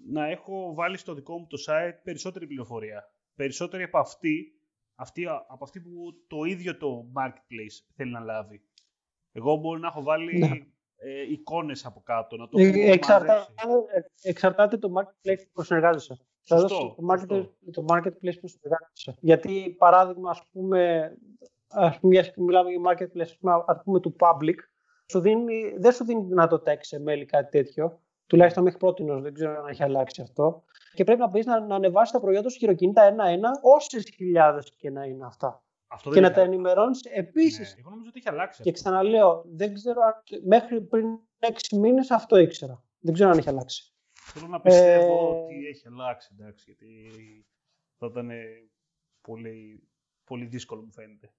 να 0.07 0.27
έχω 0.27 0.75
βάλει 0.75 0.97
στο 0.97 1.15
δικό 1.15 1.39
μου 1.39 1.47
το 1.47 1.59
site 1.67 1.99
περισσότερη 2.03 2.47
πληροφορία. 2.47 3.13
Περισσότερη 3.35 3.83
από 3.83 3.99
αυτή, 3.99 4.53
αυτή, 4.95 5.27
από 5.27 5.65
αυτή 5.65 5.81
που 5.81 5.91
το 6.27 6.45
ίδιο 6.45 6.77
το 6.77 7.13
marketplace 7.17 7.87
θέλει 7.95 8.11
να 8.11 8.21
λάβει. 8.21 8.63
Εγώ 9.33 9.57
μπορεί 9.57 9.81
να 9.81 9.87
έχω 9.87 10.03
βάλει 10.03 10.39
ναι 10.39 10.72
ε, 11.05 11.31
εικόνες 11.31 11.87
από 11.87 12.01
κάτω. 12.05 12.37
Να 12.37 12.49
το 12.49 12.59
ε, 12.61 12.91
εξαρτάται, 12.91 13.47
εξαρτάται 14.23 14.77
το 14.77 14.93
marketplace 14.97 15.43
που 15.53 15.63
συνεργάζεσαι. 15.63 16.19
Σωστό, 16.43 16.95
το, 16.97 17.07
market, 17.13 17.49
το 17.73 17.85
marketplace 17.89 18.39
που 18.41 18.49
συνεργάζεσαι. 18.49 19.15
Γιατί, 19.21 19.75
παράδειγμα, 19.79 20.31
ας 20.31 20.43
πούμε, 20.53 21.13
ας 21.69 22.01
πούμε, 22.01 22.33
μιλάμε 22.37 22.71
για 22.71 22.81
marketplace, 22.91 23.63
ας 23.67 23.83
πούμε, 23.85 24.01
του 24.01 24.17
public, 24.19 24.57
σου 25.11 25.21
δίνει, 25.21 25.75
δεν 25.79 25.93
σου 25.93 26.05
δίνει 26.05 26.23
δυνατότητα 26.23 26.79
XML 26.81 27.19
ή 27.19 27.25
κάτι 27.25 27.51
τέτοιο. 27.51 28.01
Τουλάχιστον 28.27 28.63
μέχρι 28.63 28.79
πρώτη 28.79 29.05
δεν 29.05 29.35
ξέρω 29.35 29.59
αν 29.59 29.67
έχει 29.67 29.83
αλλάξει 29.83 30.23
αυτό. 30.23 30.65
Και 30.95 31.05
πρέπει 31.05 31.21
να 31.21 31.31
πεις 31.31 31.47
να, 31.47 31.61
να 31.61 31.75
ανεβάσει 31.75 32.13
τα 32.13 32.21
προϊόντα 32.21 32.49
σου 32.49 32.59
χειροκίνητα 32.59 33.03
ένα-ένα, 33.03 33.51
όσες 33.63 34.05
χιλιάδες 34.15 34.73
και 34.77 34.91
να 34.91 35.05
είναι 35.05 35.25
αυτά. 35.25 35.63
Αυτό 35.93 36.11
και 36.11 36.21
να 36.21 36.33
τα 36.33 36.41
ενημερώνεις 36.41 37.01
επίσης. 37.03 37.75
Ναι, 37.75 37.81
εγώ 37.81 37.91
νομίζω 37.91 38.09
ότι 38.09 38.19
έχει 38.19 38.29
αλλάξει. 38.29 38.63
Και 38.63 38.73
ξαναλέω, 38.73 39.45
δεν 39.47 39.75
ξέρω 39.75 40.01
αν 40.03 40.23
μέχρι 40.45 40.81
πριν 40.83 41.07
6 41.39 41.79
μήνες 41.79 42.11
αυτό 42.11 42.37
ήξερα. 42.37 42.85
Δεν 42.99 43.15
ξέρω 43.15 43.31
αν 43.31 43.39
έχει 43.39 43.49
αλλάξει. 43.49 43.95
Θέλω 44.13 44.47
να 44.47 44.61
πιστεύω 44.61 45.35
ε... 45.35 45.45
ότι 45.45 45.67
έχει 45.67 45.87
αλλάξει, 45.87 46.37
εντάξει, 46.39 46.65
γιατί 46.67 47.11
θα 47.99 48.07
ήταν 48.07 48.31
πολύ, 49.21 49.89
πολύ 50.25 50.47
δύσκολο, 50.47 50.83
μου 50.83 50.93
φαίνεται. 50.93 51.35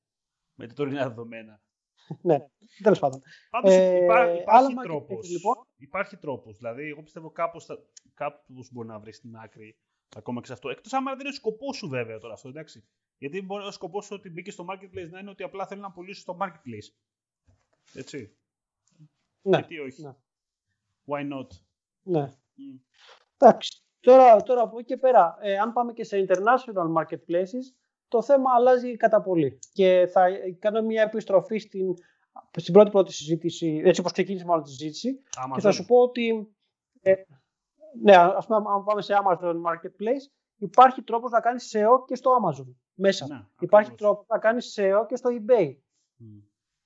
Με 0.55 0.67
τα 0.67 0.73
τωρινά 0.73 1.07
δεδομένα. 1.07 1.61
ναι, 2.29 2.37
τέλος 2.83 2.99
πάντων. 2.99 3.21
Πάντως 3.49 3.73
ε, 3.73 4.03
υπά, 4.03 4.33
υπάρχει 4.33 4.75
τρόπος. 4.83 5.29
Λοιπόν; 5.29 5.55
Υπάρχει 5.75 6.17
τρόπος. 6.17 6.57
Δηλαδή, 6.57 6.87
εγώ 6.87 7.03
πιστεύω 7.03 7.31
κάπως 8.13 8.71
μπορεί 8.71 8.87
να 8.87 8.99
βρεις 8.99 9.15
στην 9.15 9.35
άκρη 9.35 9.77
ακόμα 10.15 10.39
και 10.39 10.47
σε 10.47 10.53
αυτό. 10.53 10.69
Εκτός 10.69 10.93
άμα 10.93 11.15
δεν 11.15 11.25
είναι 11.25 11.35
σκοπός 11.35 11.77
σου, 11.77 11.87
βέβαια 11.87 12.17
τώρα 12.17 12.33
αυτό, 12.33 12.49
εντάξει. 12.49 12.87
Γιατί 13.17 13.41
μπορεί 13.41 13.65
ο 13.65 13.71
σκοπός 13.71 14.05
σου 14.05 14.15
ότι 14.19 14.29
μπήκε 14.29 14.51
στο 14.51 14.65
marketplace 14.69 15.09
να 15.09 15.19
είναι 15.19 15.29
ότι 15.29 15.43
απλά 15.43 15.67
θέλει 15.67 15.81
να 15.81 15.91
πουλήσει 15.91 16.21
στο 16.21 16.37
marketplace. 16.41 16.93
Έτσι. 17.93 18.37
Ναι. 19.41 19.57
Γιατί 19.57 19.79
όχι; 19.79 20.01
Ναι. 20.01 20.15
Why 21.07 21.33
not; 21.33 21.47
Ναι. 22.03 22.29
Mm. 22.31 22.79
Εντάξει. 23.37 23.83
Τώρα, 23.99 24.43
τώρα 24.43 24.61
από 24.61 24.77
εκεί 24.77 24.87
και 24.87 24.97
πέρα, 24.97 25.37
ε, 25.41 25.57
αν 25.57 25.73
πάμε 25.73 25.93
και 25.93 26.03
σε 26.03 26.25
international 26.27 26.93
marketplaces, 26.97 27.73
το 28.07 28.21
θέμα 28.21 28.51
αλλάζει 28.55 28.97
κατά 28.97 29.21
πολύ. 29.21 29.59
Και 29.73 30.09
θα 30.11 30.27
κάνω 30.59 30.81
μια 30.81 31.01
επιστροφή 31.01 31.57
στην, 31.57 31.93
στην 32.57 32.73
πρώτη 32.73 32.89
πρώτη 32.89 33.13
συζήτηση, 33.13 33.81
έτσι 33.85 33.99
όπως 33.99 34.11
ξεκίνησε 34.11 34.45
μάλλον 34.45 34.63
τη 34.63 34.69
συζήτηση, 34.69 35.21
και 35.53 35.61
θα 35.61 35.71
σου 35.71 35.85
πω 35.85 35.97
ότι, 35.97 36.55
ε, 37.01 37.13
ναι, 38.01 38.15
ας 38.15 38.45
πούμε, 38.45 38.69
αν 38.69 38.83
πάμε 38.83 39.01
σε 39.01 39.13
Amazon 39.23 39.55
Marketplace, 39.55 40.31
υπάρχει 40.57 41.01
τρόπος 41.01 41.31
να 41.31 41.39
κάνεις 41.39 41.75
SEO 41.75 42.05
και 42.05 42.15
στο 42.15 42.31
Amazon 42.41 42.73
μέσα. 42.93 43.27
Ναι, 43.27 43.45
υπάρχει 43.59 43.91
τρόπος 43.91 44.25
να 44.27 44.39
κάνεις 44.39 44.77
SEO 44.79 45.05
και 45.07 45.15
στο 45.15 45.29
eBay. 45.33 45.75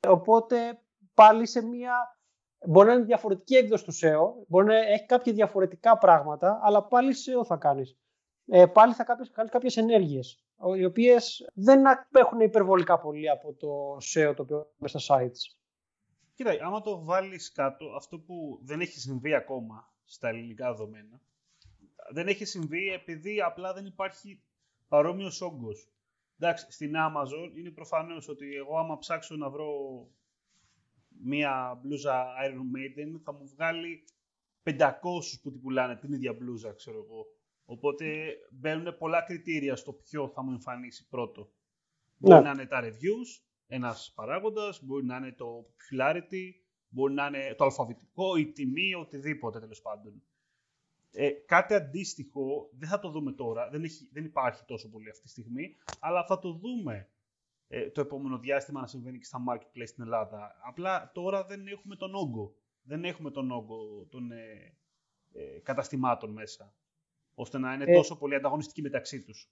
Οπότε 0.08 0.82
πάλι 1.14 1.48
σε 1.48 1.62
μια... 1.62 2.18
Μπορεί 2.66 2.88
να 2.88 2.94
είναι 2.94 3.04
διαφορετική 3.04 3.56
έκδοση 3.56 3.84
του 3.86 3.94
SEO, 3.94 4.46
μπορεί 4.48 4.66
να 4.66 4.76
έχει 4.76 5.06
κάποια 5.06 5.34
διαφορετικά 5.34 5.98
πράγματα, 5.98 6.60
αλλά 6.64 6.84
πάλι 6.84 7.14
SEO 7.26 7.46
θα 7.46 7.56
κάνεις. 7.56 7.98
Ε, 8.46 8.66
πάλι 8.66 8.94
θα 8.94 9.04
κάνεις, 9.04 9.32
κάνεις 9.32 9.52
κάποιες 9.52 9.78
ενέργειες, 9.78 10.44
οι 10.78 10.86
οποίες 10.86 11.52
δεν 11.54 11.88
απέχουν 11.88 12.40
υπερβολικά 12.40 13.00
πολύ 13.00 13.30
από 13.30 13.54
το 13.54 13.96
SEO 13.96 14.34
το 14.36 14.42
οποίο 14.42 14.74
μέσα 14.78 15.00
στα 15.00 15.20
sites. 15.20 15.58
Κοίτα, 16.36 16.52
άμα 16.62 16.82
το 16.82 17.04
βάλεις 17.04 17.52
κάτω, 17.52 17.86
αυτό 17.96 18.20
που 18.20 18.60
δεν 18.62 18.80
έχει 18.80 19.00
συμβεί 19.00 19.34
ακόμα 19.34 19.94
στα 20.06 20.28
ελληνικά 20.28 20.72
δεδομένα, 20.72 21.22
δεν 22.10 22.28
έχει 22.28 22.46
συμβεί 22.46 22.88
επειδή 22.88 23.42
απλά 23.42 23.74
δεν 23.74 23.86
υπάρχει 23.86 24.42
παρόμοιος 24.88 25.42
όγκος. 25.42 25.90
Εντάξει, 26.40 26.66
στην 26.70 26.94
Amazon 26.96 27.58
είναι 27.58 27.72
προφανώ 27.72 28.16
ότι 28.28 28.56
εγώ 28.56 28.78
άμα 28.78 28.98
ψάξω 28.98 29.36
να 29.36 29.50
βρω 29.50 29.68
μία 31.24 31.80
μπλούζα 31.82 32.26
Iron 32.26 32.78
Maiden 32.78 33.20
θα 33.24 33.34
μου 33.34 33.48
βγάλει 33.48 34.04
500 34.64 34.92
που 35.42 35.52
την 35.52 35.62
πουλάνε 35.62 35.96
την 35.96 36.14
ίδια 36.14 36.34
μπλούζα, 36.34 36.74
ξέρω 36.74 37.04
εγώ. 37.04 37.26
Οπότε 37.66 38.36
μπαίνουν 38.52 38.98
πολλά 38.98 39.22
κριτήρια 39.22 39.76
στο 39.76 39.94
ποιο 39.94 40.28
θα 40.28 40.44
μου 40.44 40.52
εμφανίσει 40.52 41.08
πρώτο. 41.08 41.42
Ναι. 41.42 41.48
Μπορεί 42.18 42.44
να 42.44 42.52
είναι 42.52 42.66
τα 42.66 42.82
reviews, 42.84 43.44
ένας 43.68 44.12
παράγοντας, 44.16 44.84
μπορεί 44.84 45.06
να 45.06 45.18
είναι 45.18 45.32
το 45.32 45.66
popularity, 45.74 46.52
μπορεί 46.90 47.14
να 47.14 47.26
είναι 47.26 47.56
το 47.58 47.64
αλφαβητικό, 47.64 48.36
η 48.38 48.52
τιμή, 48.52 48.94
οτιδήποτε 48.94 49.60
τέλος 49.60 49.82
πάντων. 49.82 50.24
Ε, 51.12 51.30
κάτι 51.30 51.74
αντίστοιχο 51.74 52.70
δεν 52.78 52.90
θα 52.90 53.00
το 53.00 53.10
δούμε 53.10 53.32
τώρα, 53.32 53.70
δεν, 53.70 53.84
έχει, 53.84 54.10
δεν 54.12 54.26
υπάρχει 54.26 54.64
τόσο 54.66 54.90
πολύ 54.90 55.10
αυτή 55.10 55.24
τη 55.24 55.30
στιγμή, 55.30 55.76
αλλά 56.00 56.26
θα 56.26 56.40
το 56.40 56.52
δούμε 56.52 57.10
ε, 57.68 57.90
το 57.90 58.02
επόμενο 58.02 58.38
διάστημα 58.38 58.82
να 58.82 58.88
συμβαίνει 58.88 59.18
και 59.18 59.26
στα 59.26 59.44
marketplace 59.50 59.88
στην 59.88 60.04
Ελλάδα. 60.04 60.56
Απλά 60.68 61.12
τώρα 61.14 61.46
δεν 61.46 61.68
έχουμε 61.68 61.96
τον 61.96 62.16
όγκο. 62.16 62.56
Δεν 62.84 63.04
έχουμε 63.04 63.32
τον 63.32 63.52
όγκο 63.52 64.06
των 64.10 64.32
ε, 64.32 64.74
ε 65.34 65.60
καταστημάτων 65.60 66.32
μέσα, 66.32 66.74
ώστε 67.34 67.58
να 67.58 67.74
είναι 67.74 67.84
ε, 67.88 67.94
τόσο 67.94 68.18
πολύ 68.18 68.36
ανταγωνιστικοί 68.36 68.82
μεταξύ 68.82 69.22
τους. 69.22 69.52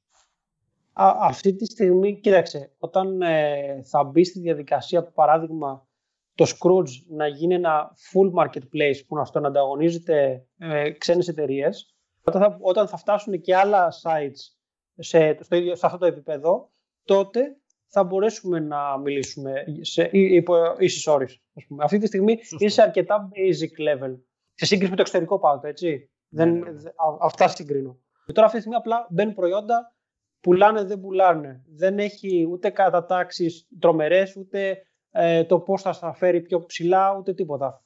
Α, 0.94 1.14
αυτή 1.20 1.56
τη 1.56 1.66
στιγμή, 1.66 2.20
κοίταξε, 2.20 2.72
όταν 2.78 3.22
ε, 3.22 3.82
θα 3.84 4.04
μπει 4.04 4.24
στη 4.24 4.40
διαδικασία, 4.40 5.04
παράδειγμα, 5.04 5.88
το 6.36 6.46
Scrooge 6.48 6.90
να 7.08 7.28
γίνει 7.28 7.54
ένα 7.54 7.92
full 8.12 8.44
marketplace 8.44 9.00
που 9.08 9.16
να 9.16 9.22
αυτό 9.22 9.40
ανταγωνίζεται 9.40 10.48
ε, 10.58 10.92
ξένες 10.92 11.28
εταιρείες, 11.28 11.96
όταν 12.24 12.42
θα, 12.42 12.58
όταν 12.62 12.88
θα 12.88 12.98
φτάσουν 12.98 13.42
και 13.42 13.56
άλλα 13.56 13.94
sites 14.04 14.56
σε, 14.96 15.38
στο 15.42 15.56
ίδιο, 15.56 15.76
σε 15.76 15.86
αυτό 15.86 15.98
το 15.98 16.06
επίπεδο, 16.06 16.70
τότε 17.04 17.58
θα 17.88 18.04
μπορέσουμε 18.04 18.60
να 18.60 18.98
μιλήσουμε 18.98 19.64
σε, 19.82 20.10
υπό 20.12 20.56
ίσες 20.78 21.08
όρες. 21.08 21.42
Αυτή 21.78 21.98
τη 21.98 22.08
στιγμή 22.08 22.38
Σωστό. 22.38 22.58
είναι 22.60 22.70
σε 22.70 22.82
αρκετά 22.82 23.30
basic 23.34 23.90
level. 23.90 24.16
Σε 24.54 24.66
σύγκριση 24.66 24.90
με 24.90 24.96
το 24.96 25.02
εξωτερικό 25.02 25.40
πάντα, 25.40 25.68
έτσι. 25.68 26.10
Δεν, 26.30 26.54
ναι, 26.54 26.72
ναι. 26.72 26.92
αυτά 27.22 27.48
συγκρίνω. 27.48 28.00
Και 28.26 28.32
τώρα 28.32 28.46
αυτή 28.46 28.58
τη 28.58 28.64
στιγμή 28.64 28.76
απλά 28.76 29.08
μπαίνουν 29.10 29.34
προϊόντα, 29.34 29.96
πουλάνε, 30.40 30.84
δεν 30.84 31.00
πουλάνε. 31.00 31.64
Δεν 31.68 32.00
έχει 32.00 32.48
ούτε 32.52 32.70
κατατάξεις 32.70 33.68
τρομερές, 33.80 34.36
ούτε 34.36 34.78
ε, 35.18 35.44
το 35.44 35.60
πώς 35.60 35.82
θα 35.82 35.94
στα 35.94 36.14
φέρει 36.14 36.42
πιο 36.42 36.66
ψηλά, 36.66 37.18
ούτε 37.18 37.34
τίποτα. 37.34 37.84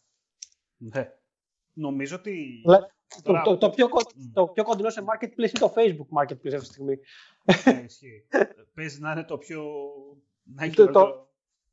Ναι. 0.78 1.12
Νομίζω 1.74 2.16
ότι... 2.16 2.62
Το, 3.24 3.42
το, 3.44 3.58
το, 3.58 3.70
πιο, 3.70 3.88
το 4.34 4.48
πιο 4.48 4.64
κοντινό 4.64 4.90
σε 4.90 5.04
marketplace 5.06 5.38
είναι 5.38 5.60
το 5.60 5.74
Facebook 5.76 6.22
marketplace 6.22 6.54
αυτή 6.54 6.60
τη 6.60 6.66
στιγμή. 6.66 7.00
Ναι, 7.66 7.80
ισχύει. 7.90 8.28
Παίζει 8.74 9.00
να 9.00 9.12
είναι 9.12 9.24
το 9.24 9.38
πιο... 9.38 9.64
Να 10.44 10.64
έχει 10.64 10.76
το, 10.76 10.92
το, 10.92 11.30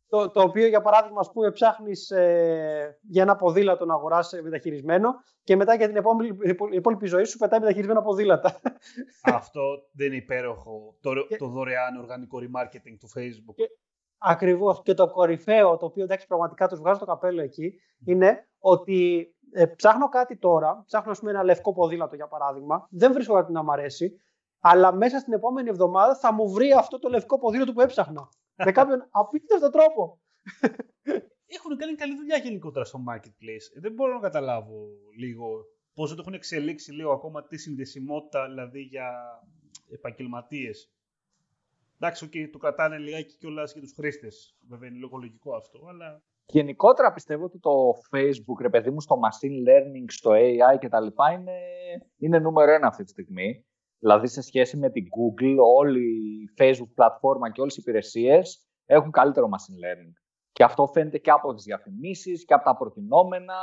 το, 0.08 0.30
το, 0.30 0.40
οποίο, 0.40 0.66
για 0.66 0.80
παράδειγμα, 0.80 1.20
ας 1.20 1.32
πούμε, 1.32 1.52
ψάχνεις 1.52 2.10
ε, 2.10 2.98
για 3.02 3.22
ένα 3.22 3.36
ποδήλατο 3.36 3.84
να 3.84 3.94
αγοράσει 3.94 4.42
μεταχειρισμένο 4.42 5.14
και 5.42 5.56
μετά 5.56 5.74
για 5.74 5.86
την 5.86 5.96
επόμενη, 5.96 6.38
υπόλοιπη 6.70 7.06
ζωή 7.06 7.24
σου 7.24 7.38
πετάει 7.38 7.60
μεταχειρισμένα 7.60 8.02
ποδήλατα. 8.02 8.60
Αυτό 9.22 9.62
δεν 9.92 10.06
είναι 10.06 10.16
υπέροχο. 10.16 10.96
Το, 11.00 11.12
το 11.38 11.46
δωρεάν 11.46 11.96
οργανικό 11.96 12.38
remarketing 12.38 12.96
του 12.98 13.08
Facebook. 13.14 13.54
Και, 13.54 13.68
ακριβώς. 14.26 14.82
Και 14.82 14.94
το 14.94 15.10
κορυφαίο, 15.10 15.76
το 15.76 15.86
οποίο 15.86 16.02
εντάξει 16.02 16.26
πραγματικά 16.26 16.68
τους 16.68 16.78
βγάζω 16.78 16.98
το 16.98 17.04
καπέλο 17.04 17.42
εκεί, 17.42 17.72
είναι 18.04 18.48
ότι 18.58 19.30
ε, 19.52 19.66
ψάχνω 19.66 20.08
κάτι 20.08 20.36
τώρα, 20.36 20.82
ψάχνω 20.86 21.12
πούμε, 21.18 21.30
ένα 21.30 21.44
λευκό 21.44 21.72
ποδήλατο 21.72 22.14
για 22.14 22.28
παράδειγμα, 22.28 22.88
δεν 22.90 23.12
βρίσκω 23.12 23.34
κάτι 23.34 23.52
να 23.52 23.62
μου 23.62 23.72
αρέσει, 23.72 24.20
αλλά 24.60 24.92
μέσα 24.92 25.18
στην 25.18 25.32
επόμενη 25.32 25.68
εβδομάδα 25.68 26.16
θα 26.16 26.32
μου 26.32 26.50
βρει 26.50 26.72
αυτό 26.72 26.98
το 26.98 27.08
λευκό 27.08 27.38
ποδήλατο 27.38 27.72
που 27.72 27.80
έψαχνα. 27.80 28.28
με 28.64 28.72
κάποιον 28.72 29.08
απίστευτο 29.20 29.70
τρόπο. 29.70 30.20
Έχουν 31.46 31.76
κάνει 31.76 31.94
καλή 31.94 32.16
δουλειά 32.16 32.36
γενικότερα 32.36 32.84
στο 32.84 32.98
marketplace. 33.08 33.80
Δεν 33.80 33.92
μπορώ 33.92 34.14
να 34.14 34.20
καταλάβω 34.20 34.88
λίγο 35.18 35.46
πώς 35.94 36.08
δεν 36.08 36.16
το 36.16 36.22
έχουν 36.22 36.34
εξελίξει 36.34 36.92
λίγο 36.92 37.12
ακόμα 37.12 37.46
τη 37.46 37.56
συνδεσιμότητα 37.56 38.46
δηλαδή 38.48 38.80
για 38.80 39.08
επαγγελματίες. 39.90 40.90
Εντάξει, 41.98 42.28
okay, 42.30 42.48
το 42.52 42.58
κρατάνε 42.58 42.98
λιγάκι 42.98 43.36
κιόλας 43.36 43.72
για 43.72 43.82
τους 43.82 43.92
χρήστες. 43.92 44.56
Βέβαια 44.68 44.88
είναι 44.88 44.98
λίγο 44.98 45.16
λογικό 45.16 45.56
αυτό, 45.56 45.86
αλλά 45.88 46.22
Γενικότερα 46.48 47.12
πιστεύω 47.12 47.44
ότι 47.44 47.58
το 47.58 47.70
Facebook, 48.10 48.60
ρε 48.60 48.68
παιδί 48.68 48.90
μου, 48.90 49.00
στο 49.00 49.16
machine 49.24 49.68
learning, 49.68 50.04
στο 50.06 50.30
AI 50.30 50.78
και 50.78 50.88
τα 50.88 51.00
λοιπά 51.00 51.30
είναι, 51.32 51.58
είναι 52.16 52.38
νούμερο 52.38 52.72
ένα 52.72 52.86
αυτή 52.86 53.04
τη 53.04 53.10
στιγμή. 53.10 53.66
Δηλαδή 53.98 54.28
σε 54.28 54.40
σχέση 54.40 54.76
με 54.76 54.90
την 54.90 55.04
Google, 55.04 55.56
όλη 55.76 56.04
η 56.42 56.50
Facebook 56.58 56.90
πλατφόρμα 56.94 57.50
και 57.50 57.60
όλες 57.60 57.76
οι 57.76 57.80
υπηρεσίες 57.80 58.66
έχουν 58.84 59.10
καλύτερο 59.10 59.46
machine 59.46 59.78
learning. 59.84 60.12
Και 60.52 60.64
αυτό 60.64 60.86
φαίνεται 60.86 61.18
και 61.18 61.30
από 61.30 61.54
τις 61.54 61.64
διαφημίσεις 61.64 62.44
και 62.44 62.54
από 62.54 62.64
τα 62.64 62.76
προτινόμενα 62.76 63.54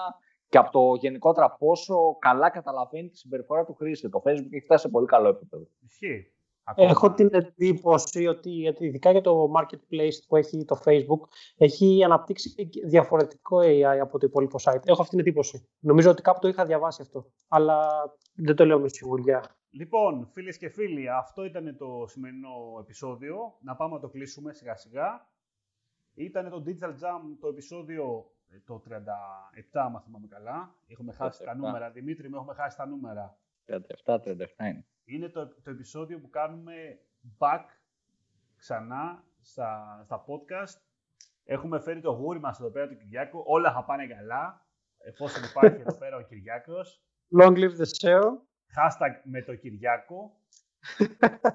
και 0.48 0.58
από 0.58 0.72
το 0.72 0.96
γενικότερα 1.00 1.52
πόσο 1.52 2.18
καλά 2.20 2.50
καταλαβαίνει 2.50 3.10
τη 3.10 3.18
συμπεριφορά 3.18 3.66
του 3.66 3.74
χρήστη. 3.74 4.10
Το 4.10 4.22
Facebook 4.26 4.52
έχει 4.52 4.64
φτάσει 4.64 4.84
σε 4.84 4.90
πολύ 4.90 5.06
καλό 5.06 5.28
επίπεδο. 5.28 5.68
Ισχύει. 5.80 6.34
Έχω 6.76 7.14
την 7.14 7.30
εντύπωση 7.32 8.28
ότι 8.28 8.76
ειδικά 8.80 9.12
για 9.12 9.22
το 9.22 9.52
marketplace 9.56 10.18
που 10.28 10.36
έχει 10.36 10.66
το 10.66 10.82
Facebook 10.86 11.28
έχει 11.58 12.04
αναπτύξει 12.04 12.70
διαφορετικό 12.86 13.58
AI 13.58 13.98
από 14.02 14.20
το 14.20 14.26
υπόλοιπο 14.26 14.60
site. 14.62 14.82
Έχω 14.86 15.02
αυτή 15.02 15.16
την 15.16 15.20
εντύπωση. 15.20 15.68
Νομίζω 15.80 16.10
ότι 16.10 16.22
κάπου 16.22 16.40
το 16.40 16.48
είχα 16.48 16.66
διαβάσει 16.66 17.02
αυτό. 17.02 17.32
Αλλά 17.48 17.90
δεν 18.34 18.56
το 18.56 18.66
λέω 18.66 18.80
με 18.80 18.88
σιγουριά. 18.88 19.44
Λοιπόν, 19.70 20.28
φίλες 20.34 20.58
και 20.58 20.70
φίλοι, 20.70 21.10
αυτό 21.10 21.46
ήταν 21.46 21.78
το 21.78 22.06
σημερινό 22.08 22.50
επεισόδιο. 22.80 23.58
Να 23.62 23.76
πάμε 23.76 23.94
να 23.94 24.00
το 24.00 24.10
κλείσουμε 24.10 24.54
σιγά 24.54 24.76
σιγά. 24.76 25.28
Ήταν 26.14 26.50
το 26.50 26.64
Digital 26.66 26.90
Jam 26.90 27.22
το 27.40 27.48
επεισόδιο 27.48 28.32
ε, 28.50 28.60
το 28.66 28.82
37, 28.90 28.92
αν 29.72 30.02
θυμάμαι 30.06 30.28
καλά. 30.28 30.76
Έχουμε 30.88 31.14
χάσει 31.14 31.44
τα 31.44 31.56
νούμερα. 31.56 31.92
Δημήτρη, 31.92 32.30
με 32.30 32.38
έχουμε 32.38 32.54
χάσει 32.54 32.78
τα 32.78 32.86
νούμερα. 32.86 33.38
37, 34.06 34.16
37 34.16 34.20
είναι 34.60 34.86
είναι 35.06 35.30
το, 35.30 35.48
το 35.48 35.70
επεισόδιο 35.70 36.20
που 36.20 36.30
κάνουμε 36.30 37.00
back 37.38 37.66
ξανά 38.58 39.24
στα, 39.42 40.02
στα 40.04 40.26
podcast. 40.28 40.82
Έχουμε 41.44 41.80
φέρει 41.80 42.02
το 42.02 42.12
γούρι 42.12 42.40
μας 42.40 42.60
εδώ 42.60 42.70
πέρα 42.70 42.88
του 42.88 42.98
Κυριάκου. 42.98 43.44
Όλα 43.46 43.74
θα 43.74 43.84
πάνε 43.84 44.08
καλά, 44.08 44.66
εφόσον 44.98 45.44
υπάρχει 45.44 45.82
εδώ 45.82 45.98
πέρα 45.98 46.18
ο 46.18 46.22
Κυριάκος. 46.22 47.04
Long 47.40 47.56
live 47.58 47.76
the 47.78 47.86
show. 48.02 48.22
Hashtag 48.76 49.22
με 49.24 49.42
το 49.42 49.56
Κυριάκο. 49.56 50.38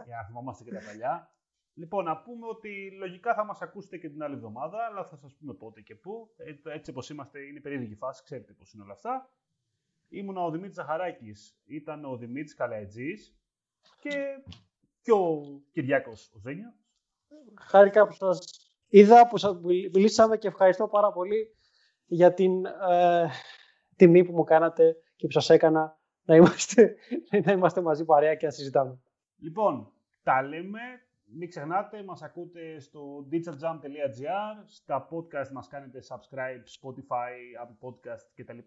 για 0.07 0.17
να 0.17 0.25
θυμόμαστε 0.25 0.65
και 0.65 0.71
τα 0.71 0.81
παλιά. 0.87 1.33
Λοιπόν, 1.75 2.05
να 2.05 2.23
πούμε 2.23 2.47
ότι 2.47 2.91
λογικά 2.91 3.35
θα 3.35 3.45
μας 3.45 3.63
ακούσετε 3.63 3.99
και 3.99 4.09
την 4.09 4.23
άλλη 4.23 4.35
εβδομάδα, 4.35 4.85
αλλά 4.85 5.05
θα 5.05 5.17
σας 5.17 5.35
πούμε 5.35 5.55
πότε 5.55 5.81
και 5.81 5.95
πού. 5.95 6.35
Ε, 6.37 6.73
έτσι 6.75 6.91
όπως 6.91 7.11
είμαστε, 7.11 7.41
είναι 7.41 7.61
περίεργη 7.61 7.95
φάση, 7.95 8.23
ξέρετε 8.23 8.53
πώς 8.53 8.73
είναι 8.73 8.83
όλα 8.83 8.93
αυτά. 8.93 9.31
Ήμουν 10.09 10.37
ο 10.37 10.51
Δημήτρης 10.51 10.75
Ζαχαράκης, 10.75 11.61
ήταν 11.65 12.05
ο 12.05 12.17
Δημήτρης 12.17 12.55
Καλαϊτζής 12.55 13.38
και, 14.01 14.11
και 15.01 15.13
ο 15.13 15.43
Κυριάκος 15.73 16.33
ο 16.35 16.39
Ζένιος. 16.39 16.75
Χάρηκα 17.61 18.07
που 18.07 18.13
σας 18.13 18.39
είδα, 18.89 19.27
που 19.27 19.37
σας 19.37 19.61
μιλήσαμε 19.93 20.37
και 20.37 20.49
ευχαριστώ 20.49 20.89
πάρα 20.89 21.13
πολύ 21.13 21.55
για 22.07 22.35
την 22.35 22.65
ε, 22.65 23.29
τιμή 23.97 24.25
που 24.25 24.33
μου 24.33 24.45
κάνατε 24.45 24.97
και 25.17 25.27
που 25.27 25.33
σας 25.33 25.51
έκανα 25.51 25.99
να 26.25 26.37
είμαστε, 26.37 26.97
να 27.45 27.53
είμαστε 27.53 27.81
μαζί 27.81 28.05
παρέα 28.05 28.35
και 28.35 28.47
να 28.47 28.53
συζητάμε. 28.53 29.01
Λοιπόν, 29.37 29.93
τα 30.23 30.43
λέμε. 30.43 30.81
Μην 31.31 31.49
ξεχνάτε, 31.49 32.03
μας 32.03 32.23
ακούτε 32.23 32.81
στο 32.81 33.29
digitaljump.gr, 33.31 34.63
στα 34.65 35.09
podcast 35.11 35.51
μας 35.53 35.69
κάνετε 35.69 35.99
subscribe, 36.09 36.63
Spotify, 36.81 37.65
Apple 37.65 37.89
Podcast 37.89 38.27
κτλ. 38.35 38.59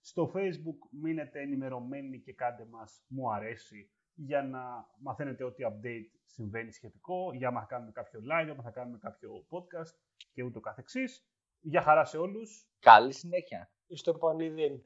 Στο 0.00 0.32
Facebook 0.34 0.98
μείνετε 1.02 1.40
ενημερωμένοι 1.40 2.20
και 2.20 2.32
κάντε 2.32 2.64
μας 2.70 3.04
μου 3.08 3.32
αρέσει 3.32 3.90
για 4.18 4.42
να 4.42 4.88
μαθαίνετε 4.98 5.44
ό,τι 5.44 5.64
update 5.66 6.18
συμβαίνει 6.26 6.72
σχετικό, 6.72 7.32
για 7.34 7.50
να 7.50 7.64
κάνουμε 7.64 7.92
κάποιο 7.92 8.20
live, 8.20 8.44
για 8.44 8.54
να 8.54 8.62
θα 8.62 8.70
κάνουμε 8.70 8.98
κάποιο 8.98 9.46
podcast 9.50 9.94
και 10.32 10.42
ούτω 10.42 10.60
καθεξής. 10.60 11.26
Για 11.60 11.82
χαρά 11.82 12.04
σε 12.04 12.18
όλους. 12.18 12.68
Καλή 12.80 13.12
συνέχεια. 13.12 13.70
Στο 13.88 14.10
επανειδή. 14.10 14.84